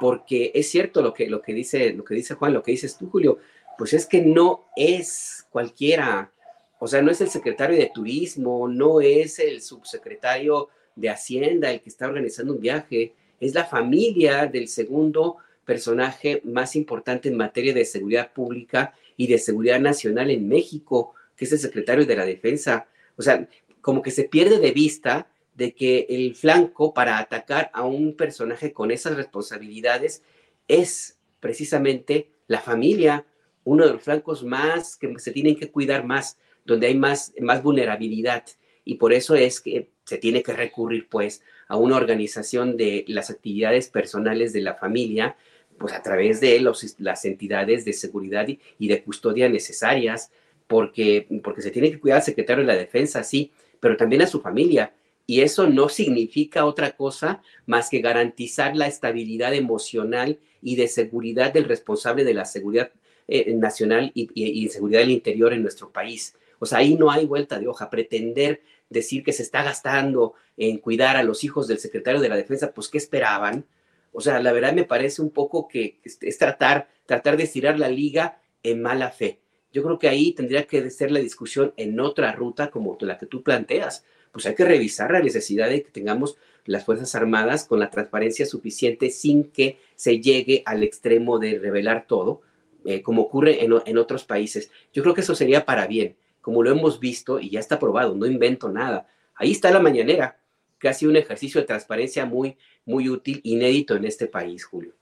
[0.00, 2.96] porque es cierto lo que, lo, que dice, lo que dice Juan, lo que dices
[2.96, 3.38] tú, Julio,
[3.78, 6.32] pues es que no es cualquiera,
[6.78, 11.80] o sea, no es el secretario de turismo, no es el subsecretario de Hacienda el
[11.80, 17.74] que está organizando un viaje, es la familia del segundo personaje más importante en materia
[17.74, 22.24] de seguridad pública y de seguridad nacional en México, que es el secretario de la
[22.24, 22.86] Defensa.
[23.16, 23.46] O sea,
[23.80, 28.72] como que se pierde de vista de que el flanco para atacar a un personaje
[28.72, 30.22] con esas responsabilidades
[30.68, 33.24] es precisamente la familia,
[33.64, 37.62] uno de los flancos más que se tienen que cuidar más, donde hay más, más
[37.62, 38.44] vulnerabilidad.
[38.84, 43.30] Y por eso es que se tiene que recurrir pues a una organización de las
[43.30, 45.36] actividades personales de la familia,
[45.78, 50.30] pues a través de los, las entidades de seguridad y, y, de custodia necesarias,
[50.66, 54.26] porque, porque se tiene que cuidar al secretario de la defensa, sí, pero también a
[54.26, 54.92] su familia.
[55.26, 61.52] Y eso no significa otra cosa más que garantizar la estabilidad emocional y de seguridad
[61.52, 62.92] del responsable de la seguridad
[63.28, 66.36] eh, nacional y, seguridad del interior en nuestro país.
[66.60, 67.90] O sea, ahí no hay vuelta de hoja.
[67.90, 72.36] Pretender decir que se está gastando en cuidar a los hijos del secretario de la
[72.36, 73.66] defensa, pues ¿qué esperaban?
[74.12, 77.88] O sea, la verdad me parece un poco que es tratar, tratar de estirar la
[77.88, 79.40] liga en mala fe.
[79.72, 83.26] Yo creo que ahí tendría que ser la discusión en otra ruta como la que
[83.26, 84.04] tú planteas.
[84.36, 88.44] Pues hay que revisar la necesidad de que tengamos las Fuerzas Armadas con la transparencia
[88.44, 92.42] suficiente sin que se llegue al extremo de revelar todo,
[92.84, 94.70] eh, como ocurre en, en otros países.
[94.92, 98.14] Yo creo que eso sería para bien como lo hemos visto y ya está probado,
[98.14, 99.08] no invento nada.
[99.34, 100.38] Ahí está la mañanera,
[100.78, 104.92] casi un ejercicio de transparencia muy, muy útil, inédito en este país, Julio.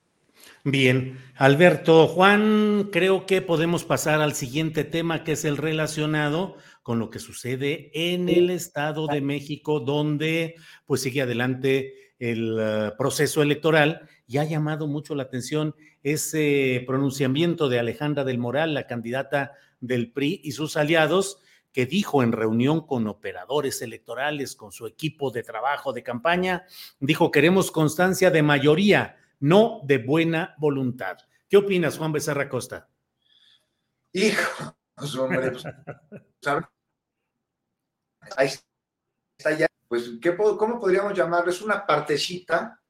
[0.64, 6.98] Bien, Alberto, Juan, creo que podemos pasar al siguiente tema que es el relacionado con
[6.98, 13.40] lo que sucede en el Estado de México, donde pues sigue adelante el uh, proceso
[13.40, 19.52] electoral y ha llamado mucho la atención ese pronunciamiento de Alejandra del Moral, la candidata
[19.80, 21.38] del PRI y sus aliados,
[21.72, 26.66] que dijo en reunión con operadores electorales, con su equipo de trabajo de campaña,
[27.00, 31.16] dijo, queremos constancia de mayoría, no de buena voluntad.
[31.48, 32.90] ¿Qué opinas, Juan Becerra Costa?
[34.12, 35.64] Hijo, pues, hombre, pues,
[38.36, 38.50] ahí
[39.36, 41.50] está ya, pues, ¿qué, ¿cómo podríamos llamarlo?
[41.50, 42.80] Es una partecita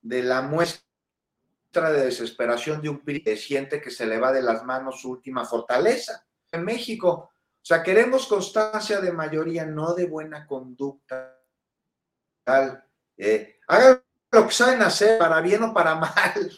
[0.00, 4.42] de la muestra de desesperación de un PRI que siente que se le va de
[4.42, 6.26] las manos su última fortaleza.
[6.50, 11.38] En México, o sea, queremos constancia de mayoría, no de buena conducta.
[13.16, 16.50] Eh, hagan lo que saben hacer, para bien o para mal,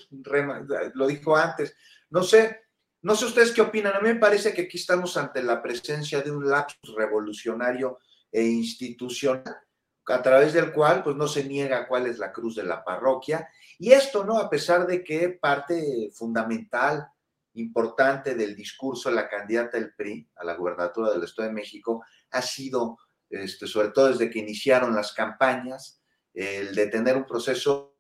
[0.95, 1.77] lo dijo antes.
[2.11, 2.64] No sé,
[3.05, 3.95] no sé ustedes qué opinan.
[3.95, 7.99] A mí me parece que aquí estamos ante la presencia de un lapsus revolucionario
[8.33, 9.59] e institucional,
[10.07, 13.47] a través del cual pues no se niega cuál es la cruz de la parroquia
[13.79, 14.39] y esto, ¿no?
[14.39, 17.07] A pesar de que parte fundamental,
[17.53, 22.03] importante del discurso de la candidata del PRI a la gubernatura del Estado de México
[22.31, 22.97] ha sido,
[23.29, 26.01] este, sobre todo desde que iniciaron las campañas,
[26.33, 27.99] el de tener un proceso,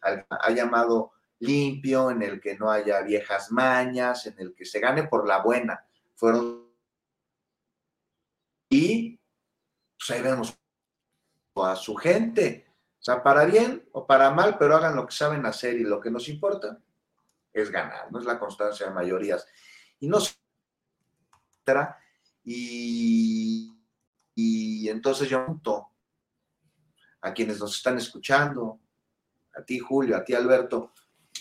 [0.00, 5.04] ha llamado limpio, en el que no haya viejas mañas, en el que se gane
[5.04, 5.86] por la buena.
[6.14, 6.64] Fueron.
[8.70, 9.20] Y
[9.98, 10.58] pues ahí vemos
[11.56, 12.64] a su gente
[13.04, 16.00] o sea, para bien o para mal, pero hagan lo que saben hacer y lo
[16.00, 16.80] que nos importa
[17.52, 19.46] es ganar, no es la constancia de mayorías.
[20.00, 20.16] Y no
[22.44, 23.76] y,
[24.34, 25.90] y entonces yo pregunto
[27.20, 28.80] a quienes nos están escuchando,
[29.54, 30.94] a ti Julio, a ti Alberto,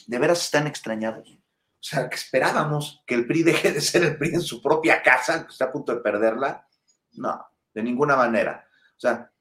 [0.08, 1.30] ¿de veras están extrañados?
[1.30, 5.02] O sea, que esperábamos que el PRI deje de ser el PRI en su propia
[5.02, 6.66] casa, que está a punto de perderla.
[7.14, 8.68] No, de ninguna manera.
[8.96, 9.32] O sea,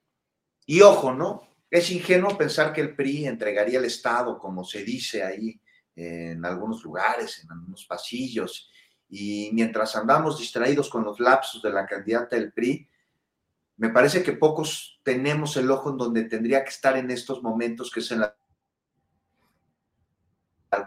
[0.67, 1.49] y ojo, ¿no?
[1.71, 5.61] Es ingenuo pensar que el PRI entregaría el Estado, como se dice ahí
[5.95, 8.71] en algunos lugares, en algunos pasillos,
[9.09, 12.89] y mientras andamos distraídos con los lapsos de la candidata del PRI,
[13.77, 17.91] me parece que pocos tenemos el ojo en donde tendría que estar en estos momentos,
[17.91, 18.37] que es en la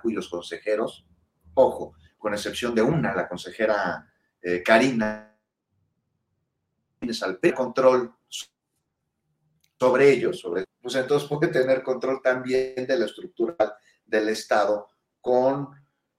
[0.04, 1.06] y los consejeros,
[1.54, 4.12] ojo, con excepción de una, la consejera
[4.42, 5.32] eh, Karina,
[7.22, 8.16] al control
[9.80, 14.88] sobre ellos, sobre, pues entonces puede tener control también de la estructura del Estado
[15.22, 15.70] con,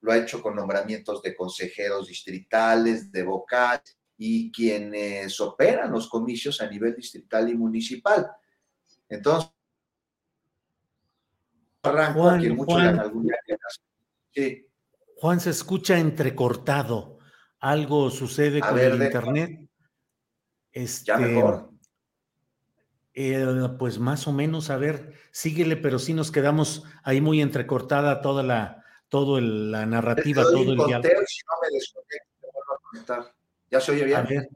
[0.01, 6.61] lo ha hecho con nombramientos de consejeros distritales, de vocales y quienes operan los comicios
[6.61, 8.31] a nivel distrital y municipal.
[9.09, 9.51] Entonces,
[12.13, 13.13] Juan, mucho Juan,
[14.31, 14.67] sí.
[15.17, 17.17] Juan se escucha entrecortado.
[17.59, 19.59] Algo sucede a con ver, el internet.
[20.71, 21.71] Este, ya mejor
[23.13, 23.45] Eh,
[23.79, 28.43] pues más o menos, a ver, síguele, pero sí nos quedamos ahí muy entrecortada toda
[28.43, 31.25] la, todo la narrativa, todo el diálogo.
[31.25, 31.53] Si no
[33.07, 33.33] me a
[33.69, 34.17] ¿Ya se oye bien?
[34.17, 34.49] A ver,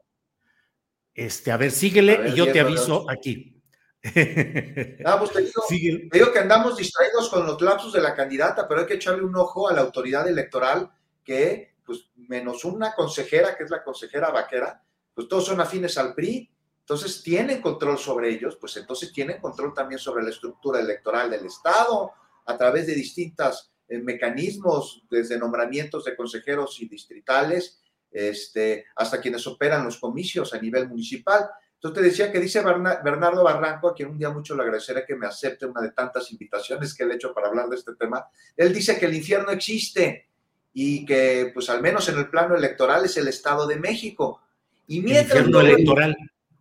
[1.14, 3.61] este, a ver, síguele y yo te aviso aquí.
[5.04, 5.62] Ah, pues te digo,
[6.10, 9.22] te digo, que andamos distraídos con los lapsos de la candidata, pero hay que echarle
[9.22, 10.90] un ojo a la autoridad electoral
[11.24, 14.82] que, pues, menos una consejera, que es la consejera vaquera,
[15.14, 16.50] pues todos son afines al PRI,
[16.80, 21.46] entonces tienen control sobre ellos, pues entonces tienen control también sobre la estructura electoral del
[21.46, 22.12] Estado
[22.44, 27.80] a través de distintos eh, mecanismos, desde nombramientos de consejeros y distritales,
[28.10, 31.48] este, hasta quienes operan los comicios a nivel municipal.
[31.82, 35.16] Entonces te decía que dice Bernardo Barranco, a quien un día mucho le agradeceré que
[35.16, 38.24] me acepte una de tantas invitaciones que le he hecho para hablar de este tema.
[38.56, 40.28] Él dice que el infierno existe
[40.72, 44.42] y que, pues al menos en el plano electoral, es el Estado de México.
[44.86, 46.16] Y mientras el infierno electoral.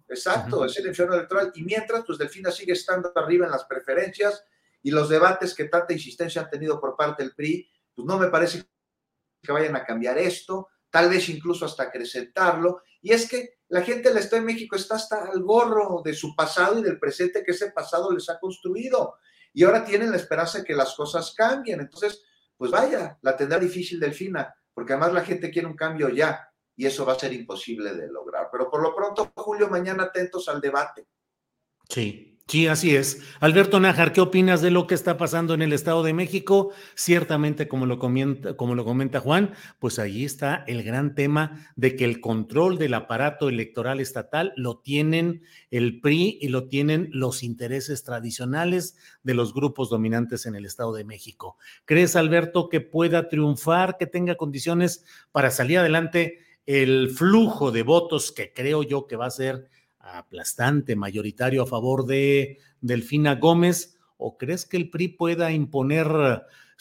[0.10, 1.52] Exacto, es el infierno electoral.
[1.54, 4.44] Y mientras, pues Delfina sigue estando arriba en las preferencias
[4.82, 8.30] y los debates que tanta insistencia han tenido por parte del PRI, pues no me
[8.30, 8.64] parece
[9.40, 12.82] que vayan a cambiar esto, tal vez incluso hasta acrecentarlo.
[13.02, 16.36] Y es que la gente del Estado de México está hasta al gorro de su
[16.36, 19.16] pasado y del presente que ese pasado les ha construido.
[19.54, 21.82] Y ahora tienen la esperanza de que las cosas cambien.
[21.82, 22.22] Entonces,
[22.58, 26.86] pues vaya, la tendrá difícil Delfina, porque además la gente quiere un cambio ya y
[26.86, 28.50] eso va a ser imposible de lograr.
[28.52, 31.08] Pero por lo pronto, Julio, mañana atentos al debate.
[31.90, 33.22] Sí, Sí, así es.
[33.40, 36.74] Alberto Nájar, ¿qué opinas de lo que está pasando en el Estado de México?
[36.96, 41.96] Ciertamente, como lo, comenta, como lo comenta Juan, pues ahí está el gran tema de
[41.96, 47.42] que el control del aparato electoral estatal lo tienen el PRI y lo tienen los
[47.42, 51.56] intereses tradicionales de los grupos dominantes en el Estado de México.
[51.86, 58.34] ¿Crees, Alberto, que pueda triunfar, que tenga condiciones para salir adelante el flujo de votos
[58.34, 59.70] que creo yo que va a ser
[60.04, 63.98] aplastante, mayoritario a favor de Delfina Gómez?
[64.18, 66.08] ¿O crees que el PRI pueda imponer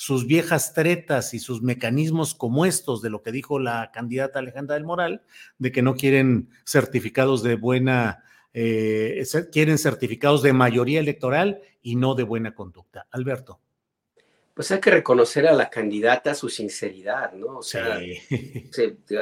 [0.01, 4.77] sus viejas tretas y sus mecanismos como estos de lo que dijo la candidata Alejandra
[4.77, 5.23] del Moral,
[5.59, 12.15] de que no quieren certificados de buena, eh, quieren certificados de mayoría electoral y no
[12.15, 13.09] de buena conducta?
[13.11, 13.61] Alberto.
[14.55, 17.59] Pues hay que reconocer a la candidata su sinceridad, ¿no?
[17.59, 18.01] O sea,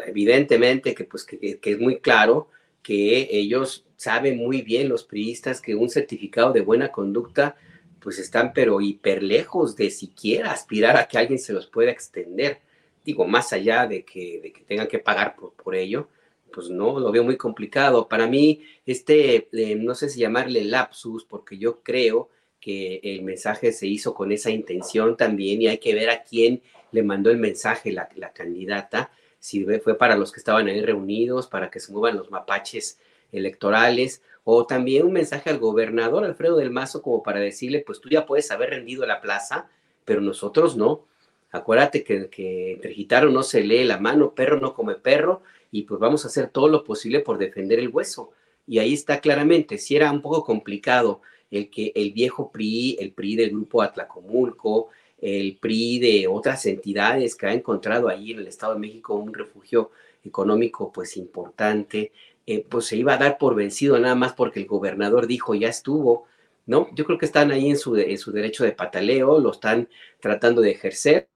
[0.07, 2.51] evidentemente que, pues, que, es muy claro
[2.83, 7.57] que ellos saben muy bien los priistas que un certificado de buena conducta
[8.01, 12.61] pues están pero hiper lejos de siquiera aspirar a que alguien se los pueda extender.
[13.05, 16.09] Digo, más allá de que, de que tengan que pagar por, ello,
[16.53, 18.09] pues no, lo veo muy complicado.
[18.09, 23.73] Para mí, este, eh, no sé si llamarle lapsus, porque yo creo que el mensaje
[23.73, 26.63] se hizo con esa intención también y hay que ver a quién
[26.93, 31.47] le mandó el mensaje la, la candidata, si fue para los que estaban ahí reunidos,
[31.47, 32.99] para que se muevan los mapaches
[33.33, 38.09] electorales, o también un mensaje al gobernador Alfredo del Mazo como para decirle, pues tú
[38.09, 39.69] ya puedes haber rendido la plaza,
[40.05, 41.05] pero nosotros no.
[41.51, 46.01] Acuérdate que, que entre no se lee la mano, perro no come perro, y pues
[46.01, 48.31] vamos a hacer todo lo posible por defender el hueso.
[48.67, 51.21] Y ahí está claramente, si era un poco complicado
[51.51, 54.89] el que el viejo PRI, el PRI del grupo Atlacomulco,
[55.21, 59.35] el PRI de otras entidades que ha encontrado ahí en el Estado de México un
[59.35, 59.91] refugio
[60.25, 62.13] económico pues importante,
[62.47, 65.69] eh, pues se iba a dar por vencido nada más porque el gobernador dijo ya
[65.69, 66.27] estuvo,
[66.67, 66.89] ¿no?
[66.95, 69.89] Yo creo que están ahí en su, en su derecho de pataleo, lo están
[70.21, 71.29] tratando de ejercer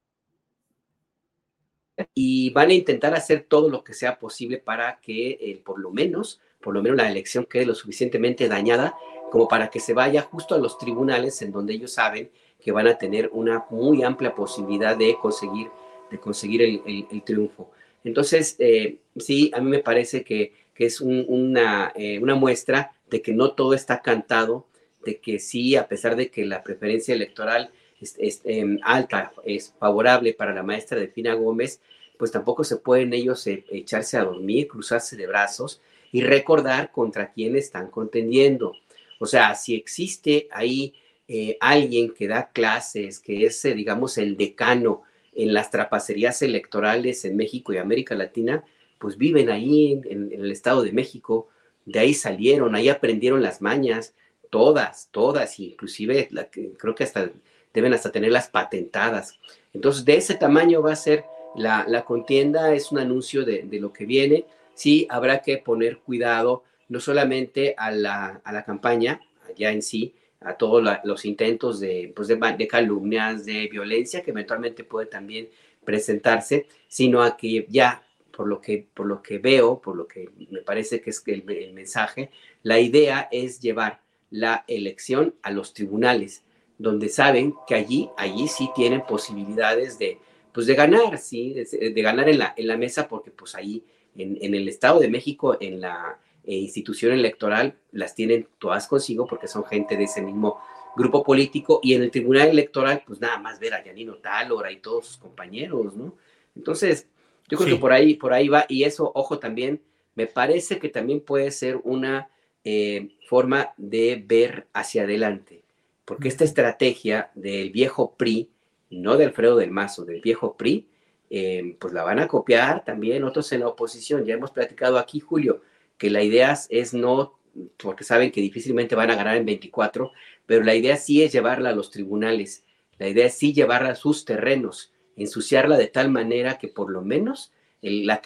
[2.14, 5.91] y van a intentar hacer todo lo que sea posible para que eh, por lo
[5.91, 8.95] menos, por lo menos la elección quede lo suficientemente dañada
[9.30, 12.30] como para que se vaya justo a los tribunales en donde ellos saben
[12.62, 15.68] que van a tener una muy amplia posibilidad de conseguir,
[16.10, 17.70] de conseguir el, triunfo.
[18.04, 23.22] Entonces, eh, sí, a mí me parece que que es una, eh, una muestra de
[23.22, 24.66] que no todo está cantado,
[25.04, 30.32] de que sí, a pesar de que la preferencia electoral es, em, alta, es favorable
[30.32, 31.80] para la maestra Delfina Gómez,
[32.16, 37.32] pues tampoco se pueden ellos eh, echarse a dormir, cruzarse de brazos y recordar contra
[37.32, 38.74] quién están contendiendo.
[39.18, 40.94] O sea, si existe ahí
[41.35, 45.01] eh, alguien que da clases, que es, digamos, el decano
[45.33, 48.62] en las trapacerías electorales en México y América Latina,
[48.99, 51.49] pues viven ahí en, el Estado de México,
[51.87, 54.14] de ahí salieron, ahí aprendieron las mañas,
[54.51, 57.30] todas, todas, inclusive la creo que hasta
[57.72, 59.41] deben hasta tenerlas patentadas.
[59.72, 61.24] Entonces, de ese tamaño va a ser
[61.57, 64.45] la, contienda, es un anuncio de, lo que viene.
[64.74, 70.14] Sí, habrá que poner cuidado no solamente a la, a la campaña, allá en sí,
[70.45, 75.49] a todos los intentos de, pues de, calumnias, de violencia que eventualmente puede también
[75.84, 80.30] presentarse, sino a que ya por lo que, por lo que veo, por lo que
[80.51, 82.30] me parece que es el, el mensaje,
[82.62, 86.43] la idea es llevar la elección a los tribunales,
[86.78, 90.18] donde saben que allí, allí sí tienen posibilidades de,
[90.53, 91.55] pues de ganar, ¿sí?
[91.55, 93.84] De, ganar en la, en la mesa, porque pues ahí
[94.16, 99.26] en, en el Estado de México, en la eh, institución electoral, las tienen todas consigo
[99.26, 100.61] porque son gente de ese mismo
[100.97, 104.76] grupo político y en el Tribunal Electoral, pues nada más ver a Yanino Tálora y
[104.76, 106.14] todos sus compañeros, ¿no?
[106.55, 107.09] Entonces,
[107.49, 109.80] yo creo que por ahí, por ahí va, y eso, ojo también,
[110.14, 112.28] me parece que también puede ser una
[112.64, 115.62] eh, forma de ver hacia adelante,
[116.05, 118.51] porque esta estrategia del viejo PRI,
[118.90, 120.86] no de Alfredo del Mazo, del viejo PRI,
[121.30, 124.26] eh, pues la van a copiar también otros en la oposición.
[124.26, 125.62] Ya hemos platicado aquí, Julio,
[126.03, 127.38] que la idea es no,
[127.76, 130.11] porque saben que difícilmente van a ganar en 24,
[130.46, 132.64] pero la idea sí es llevarla a los tribunales,
[132.98, 137.03] la idea es sí llevarla a sus terrenos, ensuciarla de tal manera que por lo
[137.03, 138.20] menos la,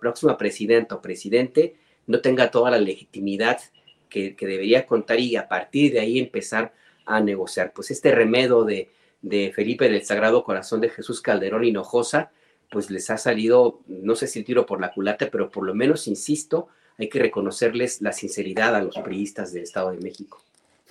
[0.00, 3.60] próxima presidenta o presidente no tenga toda la legitimidad
[4.08, 6.72] que, debería contar y a partir de ahí empezar
[7.04, 7.74] a negociar.
[7.74, 8.88] Pues este remedo de,
[9.20, 12.32] de Felipe del Sagrado Corazón de Jesús Calderón Hinojosa,
[12.70, 15.74] pues les ha salido, no sé si el tiro por la culata, pero por lo
[15.74, 16.70] menos, insisto,
[17.00, 20.42] hay que reconocerles la sinceridad a los priistas del Estado de México.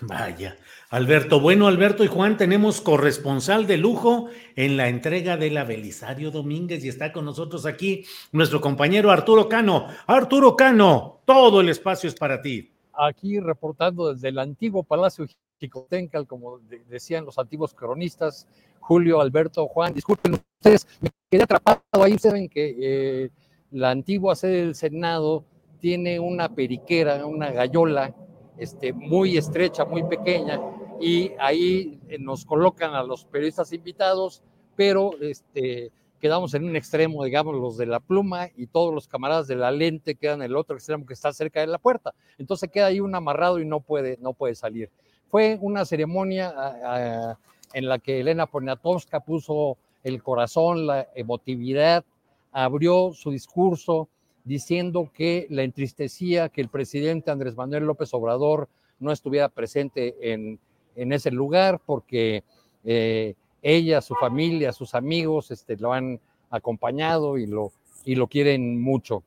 [0.02, 0.58] Vaya,
[0.90, 1.40] Alberto.
[1.42, 6.84] Bueno, Alberto y Juan, tenemos corresponsal de lujo en la entrega de la Belisario Domínguez
[6.86, 9.88] y está con nosotros aquí nuestro compañero Arturo Cano.
[10.08, 12.72] Arturo Cano, todo el espacio es para ti.
[12.94, 15.28] Aquí reportando desde el antiguo Palacio
[15.60, 18.48] Jicotencal, como decían los antiguos cronistas,
[18.80, 23.30] Julio, Alberto, Juan, disculpen ustedes, me quedé atrapado ahí, saben que eh,
[23.72, 25.44] la antigua sede del Senado
[25.80, 28.14] tiene una periquera, una gallola
[28.58, 30.60] este, muy estrecha, muy pequeña,
[31.00, 34.44] y ahí eh, nos colocan a los periodistas invitados,
[34.76, 39.48] pero este, quedamos en un extremo, digamos, los de la pluma y todos los camaradas
[39.48, 42.14] de la lente quedan en el otro extremo que está cerca de la puerta.
[42.38, 44.90] Entonces queda ahí un amarrado y no puede, no puede salir.
[45.30, 47.38] Fue una ceremonia
[47.74, 52.04] en la que Elena Poniatowska puso el corazón, la emotividad,
[52.52, 54.10] abrió su discurso,
[54.50, 58.68] diciendo que la entristecía que el presidente Andrés Manuel López Obrador
[59.00, 60.60] no estuviera presente en,
[60.96, 62.44] ese lugar porque
[62.84, 66.20] eh, ella, su familia, sus amigos este, lo han
[66.50, 67.72] acompañado y lo,
[68.04, 69.22] y lo quieren mucho.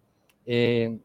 [0.44, 0.98] Eh,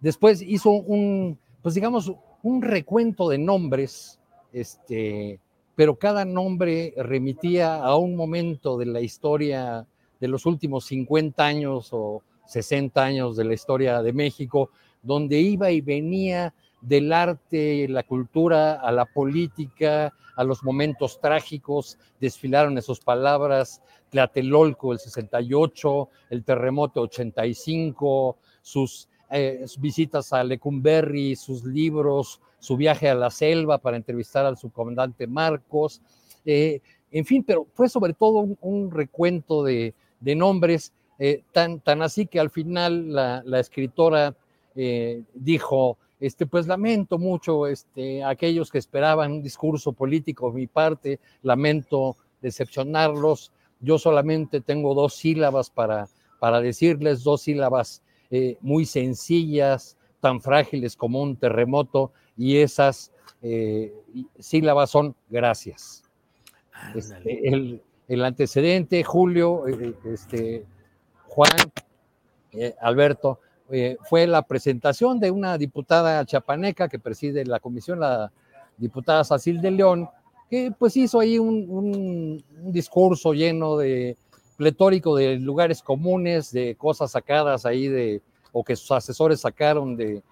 [0.00, 2.12] después hizo un, pues digamos,
[2.42, 4.18] un recuento de nombres,
[4.52, 5.38] este,
[5.76, 9.86] pero cada nombre remitía a un momento de la historia
[10.18, 14.70] de los últimos 50 años o 60 años de la historia de México,
[15.02, 21.98] donde iba y venía del arte, la cultura, a la política, a los momentos trágicos,
[22.20, 31.64] desfilaron esas palabras, Tlatelolco el 68, el terremoto 85, sus, eh, visitas a Lecumberri, sus
[31.64, 36.02] libros, su viaje a la selva para entrevistar al subcomandante Marcos,
[36.44, 36.80] eh,
[37.10, 42.40] en fin, pero fue sobre todo un, recuento de nombres eh, tan, tan así que
[42.40, 44.34] al final la, escritora
[44.74, 50.66] eh, dijo, este, pues lamento mucho este, aquellos que esperaban un discurso político de mi
[50.66, 56.08] parte, lamento decepcionarlos, yo solamente tengo dos sílabas para,
[56.40, 63.12] para decirles, dos sílabas eh, muy sencillas, tan frágiles como un terremoto, y esas
[64.38, 66.02] sílabas son gracias.
[66.94, 69.66] Este, el, el, antecedente, Julio,
[70.04, 70.64] este,
[71.34, 71.50] Juan,
[72.52, 78.30] eh, Alberto, eh, fue la presentación de una diputada chapaneca que preside la comisión, la
[78.76, 80.08] diputada Sacil de León,
[80.48, 84.16] que pues hizo ahí un, discurso lleno de
[84.56, 88.22] pletórico de lugares comunes, de cosas sacadas ahí de,
[88.52, 90.22] o que sus asesores sacaron de,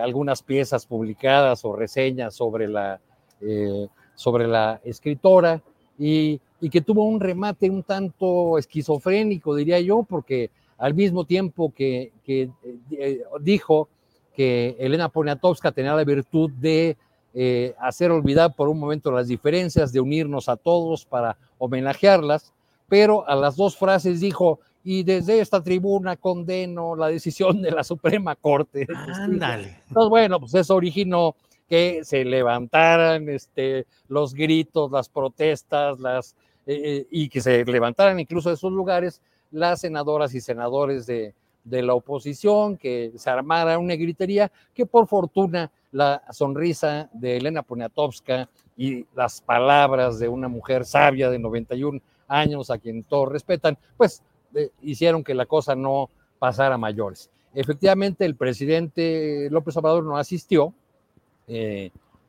[0.00, 3.00] algunas piezas publicadas o reseñas sobre la,
[3.40, 5.60] eh, sobre la escritora.
[5.98, 10.48] Y y que tuvo un remate un tanto esquizofrénico, diría yo, porque
[10.78, 13.88] al mismo tiempo que, eh, dijo
[14.32, 16.96] que Elena Poniatowska tenía la virtud de
[17.34, 22.52] eh, hacer olvidar por un momento las diferencias, de unirnos a todos para homenajearlas,
[22.88, 27.82] pero a las dos frases dijo, y desde esta tribuna condeno la decisión de la
[27.82, 28.86] Suprema Corte.
[29.14, 29.82] Ándale.
[29.88, 31.34] Entonces, bueno, pues eso originó
[31.68, 36.36] que se levantaran este, los gritos, las protestas, las
[36.66, 41.34] eh, eh, y que se levantaran incluso de esos lugares las senadoras y senadores de,
[41.64, 48.48] la oposición, que se armara una gritería, que por fortuna la sonrisa de Elena Poniatowska
[48.76, 54.22] y las palabras de una mujer sabia de 91 años, a quien todos respetan, pues
[54.54, 56.08] eh, hicieron que la cosa no
[56.38, 57.30] pasara a mayores.
[57.54, 60.72] Efectivamente, el presidente López Obrador no asistió,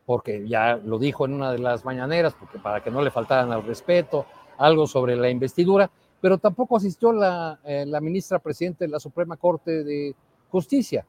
[0.06, 3.52] porque ya lo dijo en una de las mañaneras, porque para que no le faltaran
[3.52, 4.26] al respeto,
[4.58, 5.90] algo sobre la investidura,
[6.22, 10.16] pero tampoco asistió la, eh, la ministra presidente de la Suprema Corte de
[10.50, 11.06] Justicia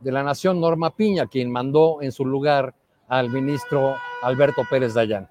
[0.00, 2.74] de la Nación, Norma Piña, quien mandó en su lugar
[3.08, 5.28] al ministro Alberto Pérez Dayán.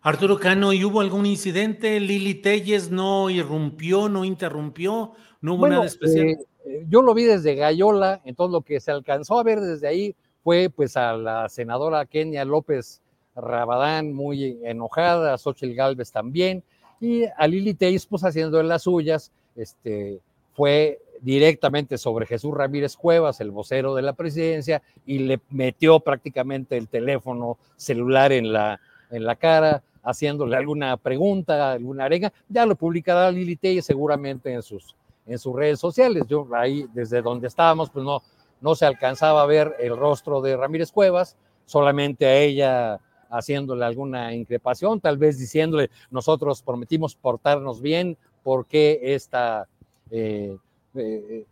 [0.00, 1.98] Arturo Cano, ¿y hubo algún incidente?
[2.00, 5.12] ¿Lili Telles no irrumpió, no interrumpió?
[5.40, 6.28] ¿No hubo nada especial?
[6.28, 9.88] Eh, eh, yo lo vi desde Gallola, entonces lo que se alcanzó a ver desde
[9.88, 13.00] ahí fue pues a la senadora Kenia López
[13.34, 16.62] Rabadán muy enojada, a Xochitl Galvez también,
[17.00, 20.20] y a Lili Telles pues haciendo las suyas, este,
[20.54, 26.76] fue directamente sobre Jesús Ramírez Cuevas, el vocero de la presidencia, y le metió prácticamente
[26.76, 28.80] el teléfono celular en la,
[29.10, 32.32] en la cara, haciéndole alguna pregunta, alguna arenga.
[32.48, 34.94] Ya lo publicará Lili Telles seguramente en sus,
[35.26, 36.24] en sus redes sociales.
[36.28, 38.22] Yo ahí, desde donde estábamos, pues no,
[38.60, 41.36] no se alcanzaba a ver el rostro de Ramírez Cuevas,
[41.66, 43.00] solamente a ella
[43.30, 49.68] haciéndole alguna increpación, tal vez diciéndole, nosotros prometimos portarnos bien, porque esta,
[50.10, 50.56] eh,
[50.94, 51.44] eh,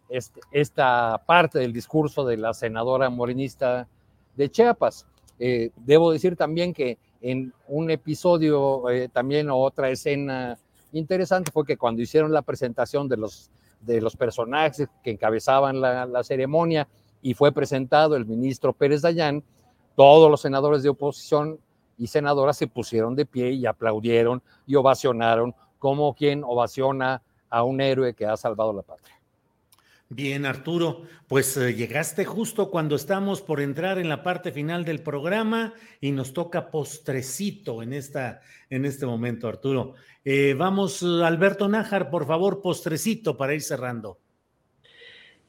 [0.50, 3.86] esta parte del discurso de la senadora morenista
[4.34, 5.06] de Chiapas.
[5.38, 10.56] Eh, debo decir también que en un episodio, también otra escena
[10.92, 13.50] interesante fue que cuando hicieron la presentación de los,
[13.86, 16.88] de los personajes que encabezaban la, la ceremonia
[17.22, 19.42] y fue presentado el ministro Pérez Dayán,
[19.94, 21.58] todos los senadores de oposición
[21.96, 27.80] y senadoras se pusieron de pie y aplaudieron y ovacionaron como quien ovaciona a un
[27.80, 29.15] héroe que ha salvado la patria.
[30.08, 35.00] Bien, Arturo, pues eh, llegaste justo cuando estamos por entrar en la parte final del
[35.00, 38.40] programa y nos toca postrecito en, esta,
[38.70, 39.94] en este momento, Arturo.
[40.24, 44.20] Eh, vamos, Alberto Nájar, por favor, postrecito para ir cerrando.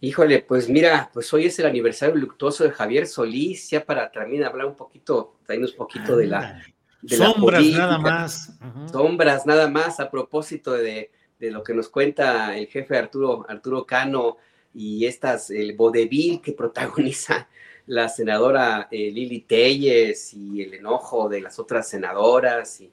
[0.01, 4.43] Híjole, pues mira, pues hoy es el aniversario luctuoso de Javier Solís, ya para también
[4.43, 6.63] hablar un poquito, traernos un poquito de la...
[7.05, 8.59] Sombras nada más.
[8.91, 14.37] Sombras nada más, a propósito de, lo que nos cuenta el jefe Arturo, Arturo Cano
[14.77, 17.49] y estas, el vodevil que protagoniza
[17.87, 22.91] la senadora eh, Lili Telles y el enojo de las otras senadoras y,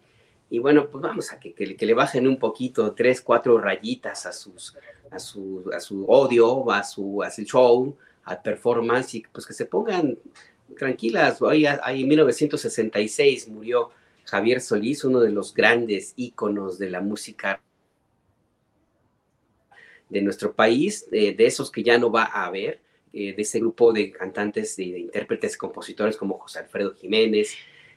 [0.50, 4.32] y bueno, pues vamos a que, que, le bajen un poquito, tres, cuatro rayitas a,
[4.32, 4.76] sus,
[5.10, 9.52] a, su, a su odio, a su, a su show, al performance, y pues que
[9.52, 10.16] se pongan
[10.78, 11.40] tranquilas.
[11.42, 13.90] Ahí en 1966 murió
[14.26, 17.60] Javier Solís, uno de los grandes íconos de la música
[20.08, 22.80] de nuestro país, de esos que ya no va a haber,
[23.16, 27.54] eh, de ese grupo de cantantes, de, de intérpretes, compositores como José Alfredo Jiménez,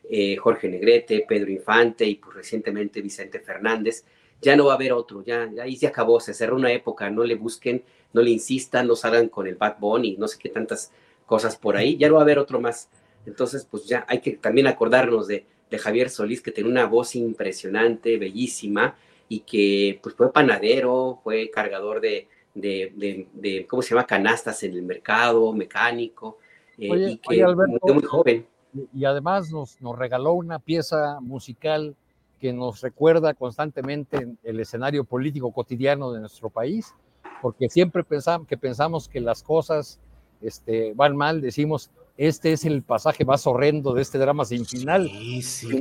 [0.08, 4.06] eh, Jorge Negrete, Pedro Infante y pues recientemente Vicente Fernández.
[4.44, 7.24] Ya no va a haber otro, ya, ahí se acabó, se cerró una época, no
[7.24, 7.84] le busquen,
[8.14, 10.92] no le insistan, no salgan con el Bad Bunny, no sé qué tantas
[11.26, 12.88] cosas por ahí, ya no va a haber otro más.
[13.26, 17.16] Entonces, pues ya hay que también acordarnos de, de Javier Solís, que tiene una voz
[17.16, 18.96] impresionante, bellísima,
[19.30, 24.74] y que pues fue panadero, fue cargador de, de, de, ¿cómo se llama?, canastas en
[24.74, 26.40] el mercado, mecánico,
[26.78, 27.46] eh, y que
[27.94, 28.48] muy joven
[28.94, 31.96] y además nos, nos regaló una pieza musical
[32.40, 36.94] que nos recuerda constantemente el escenario político cotidiano de nuestro país,
[37.42, 40.00] porque siempre pensamos que pensamos que las cosas
[40.42, 45.10] este, van mal, decimos, este es el pasaje más horrendo de este drama sin final.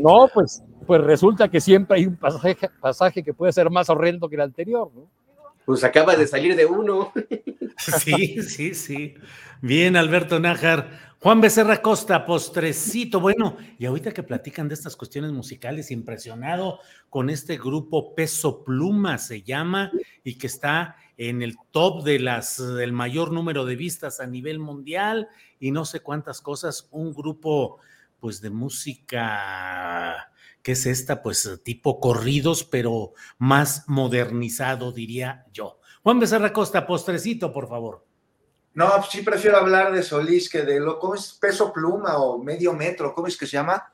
[0.03, 4.29] No, pues, pues resulta que siempre hay un pasaje, pasaje que puede ser más horrendo
[4.29, 5.09] que el anterior, ¿no?
[5.65, 7.13] Pues acaba de salir de uno.
[7.79, 9.15] Sí, sí, sí.
[9.61, 11.15] Bien, Alberto Nájar.
[11.21, 13.21] Juan Becerra Costa, postrecito.
[13.21, 16.79] Bueno, y ahorita que platican de estas cuestiones musicales, impresionado
[17.11, 19.91] con este grupo Peso Pluma se llama
[20.25, 24.59] y que está en el top de las del mayor número de vistas a nivel
[24.59, 25.29] mundial
[25.61, 27.79] y no sé cuántas cosas, un grupo
[28.21, 30.31] pues de música
[30.67, 31.23] ¿qué es esta?
[31.23, 35.79] Pues tipo corridos, pero más modernizado, diría yo.
[36.03, 38.05] Juan Becerra Costa, postrecito, por favor.
[38.75, 42.73] No, sí prefiero hablar de Solís que de lo, ¿cómo es peso pluma o medio
[42.73, 43.15] metro?
[43.15, 43.93] ¿Cómo es que se llama?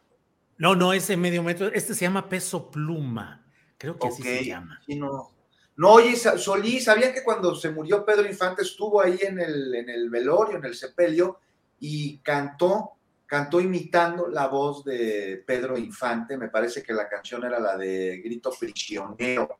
[0.56, 3.44] No, no, ese medio metro, este se llama peso pluma.
[3.76, 4.80] Creo que así se llama.
[4.88, 5.30] no.
[5.76, 9.90] no, oye, Solís, ¿sabían que cuando se murió Pedro Infante estuvo ahí en el, en
[9.90, 11.38] el velorio, en el sepelio,
[11.84, 12.92] y cantó,
[13.26, 16.36] cantó imitando la voz de Pedro Infante?
[16.38, 19.58] Me parece que la canción era la de Grito Prisionero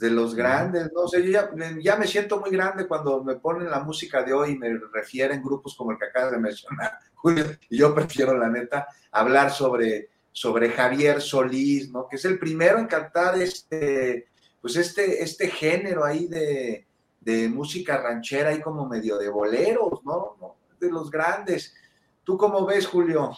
[0.00, 1.40] de los grandes, no sé, yo
[1.78, 5.40] ya, me siento muy grande cuando me ponen la música de hoy y me refieren
[5.40, 10.08] grupos como el que acabas de mencionar, Julio, y yo prefiero, la neta, hablar sobre,
[10.32, 12.08] sobre Javier Solís, ¿no?
[12.08, 14.26] Que es el primero en cantar este,
[14.60, 16.84] pues este, este género ahí de,
[17.20, 20.56] de música ranchera, ahí como medio de boleros, ¿no?
[20.84, 21.74] De los grandes.
[22.24, 23.32] ¿Tú cómo ves, Julio?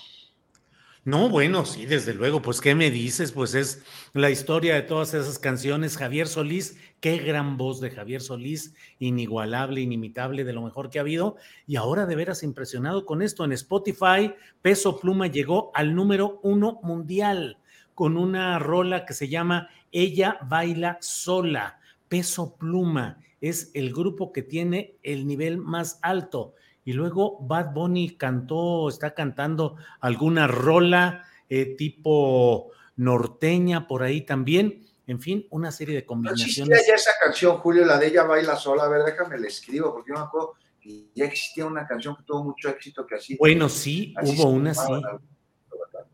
[1.04, 2.42] No, bueno, sí, desde luego.
[2.42, 3.30] Pues, ¿qué me dices?
[3.30, 5.96] Pues es la historia de todas esas canciones.
[5.96, 11.02] Javier Solís, qué gran voz de Javier Solís, inigualable, inimitable, de lo mejor que ha
[11.02, 11.36] habido.
[11.68, 13.44] Y ahora de veras impresionado con esto.
[13.44, 17.60] En Spotify, Peso Pluma llegó al número uno mundial
[17.94, 21.78] con una rola que se llama Ella baila sola.
[22.08, 26.55] Peso Pluma es el grupo que tiene el nivel más alto
[26.86, 34.86] y luego Bad Bunny cantó, está cantando alguna rola eh, tipo norteña por ahí también.
[35.08, 36.58] En fin, una serie de combinaciones.
[36.58, 38.84] No existía ya esa canción, Julio, la de ella baila sola.
[38.84, 42.22] A ver, déjame le escribo, porque yo me acuerdo que ya existía una canción que
[42.22, 43.36] tuvo mucho éxito que así.
[43.36, 44.82] Bueno, sí, hubo una, sí.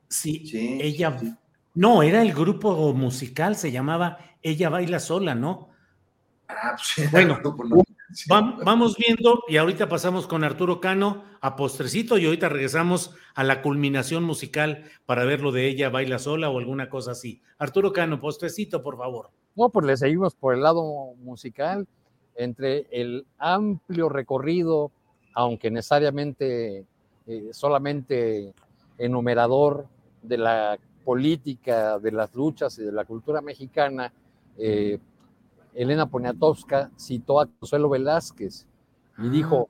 [0.08, 0.46] sí.
[0.46, 1.20] Sí, ella.
[1.74, 5.68] No, era el grupo musical, se llamaba Ella baila sola, ¿no?
[6.48, 7.40] Ah, pues, bueno,
[8.28, 13.62] vamos viendo y ahorita pasamos con Arturo Cano a postrecito y ahorita regresamos a la
[13.62, 17.42] culminación musical para ver lo de ella baila sola o alguna cosa así.
[17.58, 19.30] Arturo Cano, postrecito, por favor.
[19.56, 21.86] No, pues le seguimos por el lado musical
[22.36, 24.90] entre el amplio recorrido,
[25.34, 26.86] aunque necesariamente
[27.26, 28.52] eh, solamente
[28.98, 29.86] enumerador
[30.22, 34.12] de la política, de las luchas y de la cultura mexicana,
[34.56, 34.98] eh,
[35.74, 38.66] Elena Poniatowska citó a Consuelo Velázquez
[39.18, 39.68] y dijo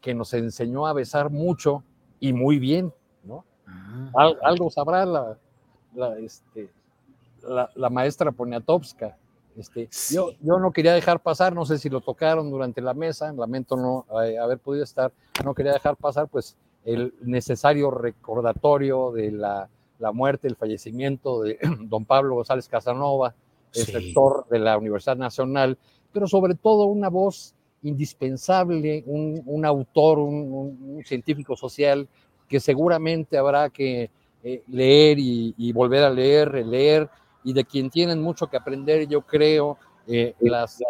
[0.00, 1.82] que nos enseñó a besar mucho
[2.18, 2.92] y muy bien,
[3.24, 3.44] ¿no?
[3.66, 4.32] Ah.
[4.42, 5.38] algo sabrá la,
[5.94, 6.70] la, este,
[7.42, 9.16] la, maestra Poniatowska.
[9.56, 13.32] Este, yo, yo no quería dejar pasar, no sé si lo tocaron durante la mesa,
[13.32, 15.12] lamento no eh, haber podido estar,
[15.44, 21.58] no quería dejar pasar pues el necesario recordatorio de la, la muerte, el fallecimiento de
[21.80, 23.34] don Pablo González Casanova,
[23.74, 25.78] el sector de la Universidad Nacional,
[26.12, 32.08] pero sobre todo una voz indispensable, un, autor, un, científico social
[32.48, 34.10] que seguramente habrá que
[34.42, 37.08] eh, leer y, volver a leer, releer,
[37.42, 40.82] y de quien tienen mucho que aprender, yo creo, eh, las,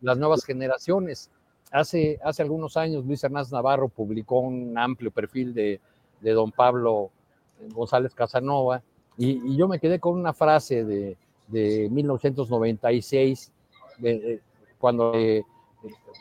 [0.00, 1.30] las nuevas generaciones.
[1.70, 5.80] Hace, hace algunos años Luis Hernández Navarro publicó un amplio perfil de,
[6.20, 7.10] de don Pablo
[7.70, 8.82] González Casanova,
[9.16, 11.16] y yo me quedé con una frase de,
[11.48, 13.52] de 1996,
[14.78, 15.12] cuando,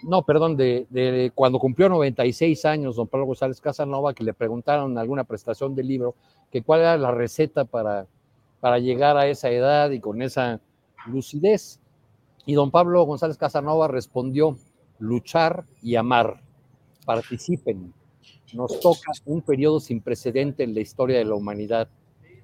[0.03, 4.97] no, perdón, de, cuando cumplió 96 años don Pablo González Casanova, que le preguntaron en
[4.97, 6.15] alguna prestación del libro
[6.51, 8.07] que cuál era la receta para,
[8.59, 10.59] para llegar a esa edad y con esa
[11.07, 11.79] lucidez.
[12.45, 14.57] Y don Pablo González Casanova respondió,
[14.99, 16.41] luchar y amar,
[17.05, 17.93] participen.
[18.53, 21.87] Nos toca un periodo sin precedente en la historia de la humanidad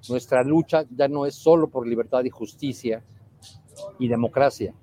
[0.08, 3.02] nuestra lucha ya no es solo por libertad y justicia
[3.98, 4.74] y democracia,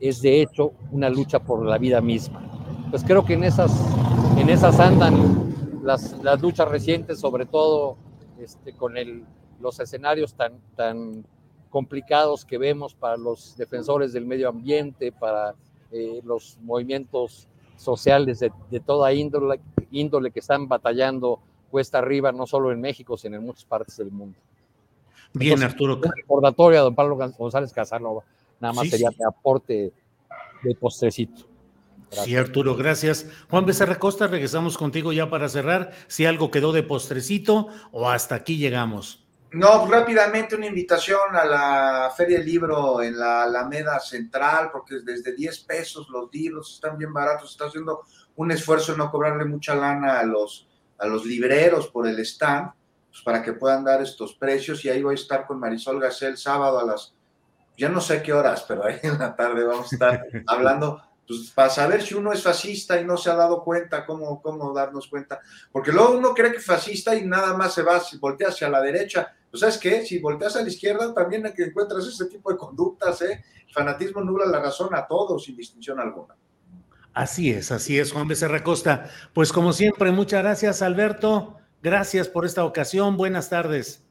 [0.00, 2.42] es de hecho una lucha por la vida misma.
[2.90, 3.72] Pues creo que en esas,
[4.38, 7.96] en esas andan las, las luchas recientes, sobre todo
[8.38, 8.94] este, con
[9.60, 11.24] los escenarios tan, tan
[11.70, 15.54] complicados que vemos para los defensores del medio ambiente, para
[15.90, 22.70] eh, los movimientos sociales de, de toda índole que están batallando cuesta arriba, no solo
[22.70, 24.38] en México, sino en muchas partes del mundo.
[25.34, 25.96] Bien, Arturo.
[25.96, 28.22] Un recordatorio a don Pablo González Casanova.
[28.60, 29.92] Nada más sería de aporte
[30.62, 31.48] de postrecito.
[32.10, 33.26] Sí, Arturo, gracias.
[33.50, 35.92] Juan Becerra Costa, regresamos contigo ya para cerrar.
[36.06, 39.26] Si algo quedó de postrecito o hasta aquí llegamos.
[39.50, 45.34] No, rápidamente una invitación a la Feria del Libro en la Alameda Central, porque desde
[45.34, 47.50] 10 pesos los libros están bien baratos.
[47.50, 48.02] Está haciendo
[48.36, 50.68] un esfuerzo en no cobrarle mucha lana a los,
[50.98, 52.70] a los libreros por el stand
[53.14, 56.36] pues, para que puedan dar estos precios y ahí voy a estar con Marisol Gacel
[56.36, 57.14] sábado a las,
[57.78, 61.52] ya no sé qué horas, pero ahí en la tarde vamos a estar hablando pues,
[61.54, 65.06] para saber si uno es fascista y no se ha dado cuenta, cómo, cómo darnos
[65.06, 65.40] cuenta.
[65.70, 68.68] Porque luego uno cree que es fascista y nada más se va, si voltea hacia
[68.68, 69.32] la derecha.
[69.48, 73.22] Pues sabes qué, si volteas a la izquierda también que encuentras ese tipo de conductas,
[73.22, 73.44] ¿eh?
[73.64, 76.34] El fanatismo nubla la razón a todos sin distinción alguna.
[77.12, 79.08] Así es, así es, Juan Becerra Costa.
[79.32, 81.60] Pues como siempre, muchas gracias, Alberto.
[81.84, 83.18] Gracias por esta ocasión.
[83.18, 84.02] Buenas tardes.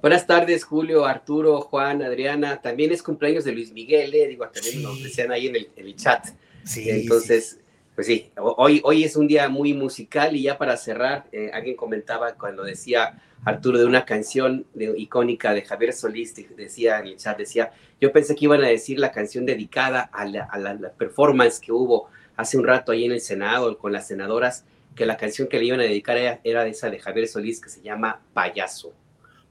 [0.00, 2.60] Buenas tardes, Julio, Arturo, Juan, Adriana.
[2.60, 6.26] También es cumpleaños de Luis Miguel, eh, digo, también nos decían ahí en el, chat.
[6.64, 6.90] Sí.
[6.90, 7.60] Entonces,
[7.94, 11.76] pues sí, hoy, hoy es un día muy musical y ya para cerrar, eh, alguien
[11.76, 14.66] comentaba cuando decía Arturo de una canción
[14.96, 17.70] icónica de Javier Solís, decía en el chat, decía,
[18.00, 21.70] yo pensé que iban a decir la canción dedicada a la, a la performance que
[21.70, 24.64] hubo hace un rato ahí en el Senado con las senadoras
[24.94, 27.68] que la canción que le iban a dedicar era, de esa de Javier Solís que
[27.68, 28.92] se llama Payaso.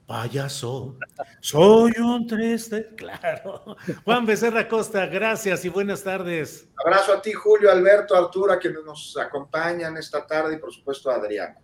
[0.06, 0.98] Payaso,
[1.40, 3.78] soy un triste, claro.
[4.04, 6.68] Juan Becerra Costa, gracias y buenas tardes.
[6.84, 11.10] Abrazo a ti, Julio, Alberto, Arturo, a quienes nos acompañan esta tarde y por supuesto
[11.10, 11.56] a Adrián.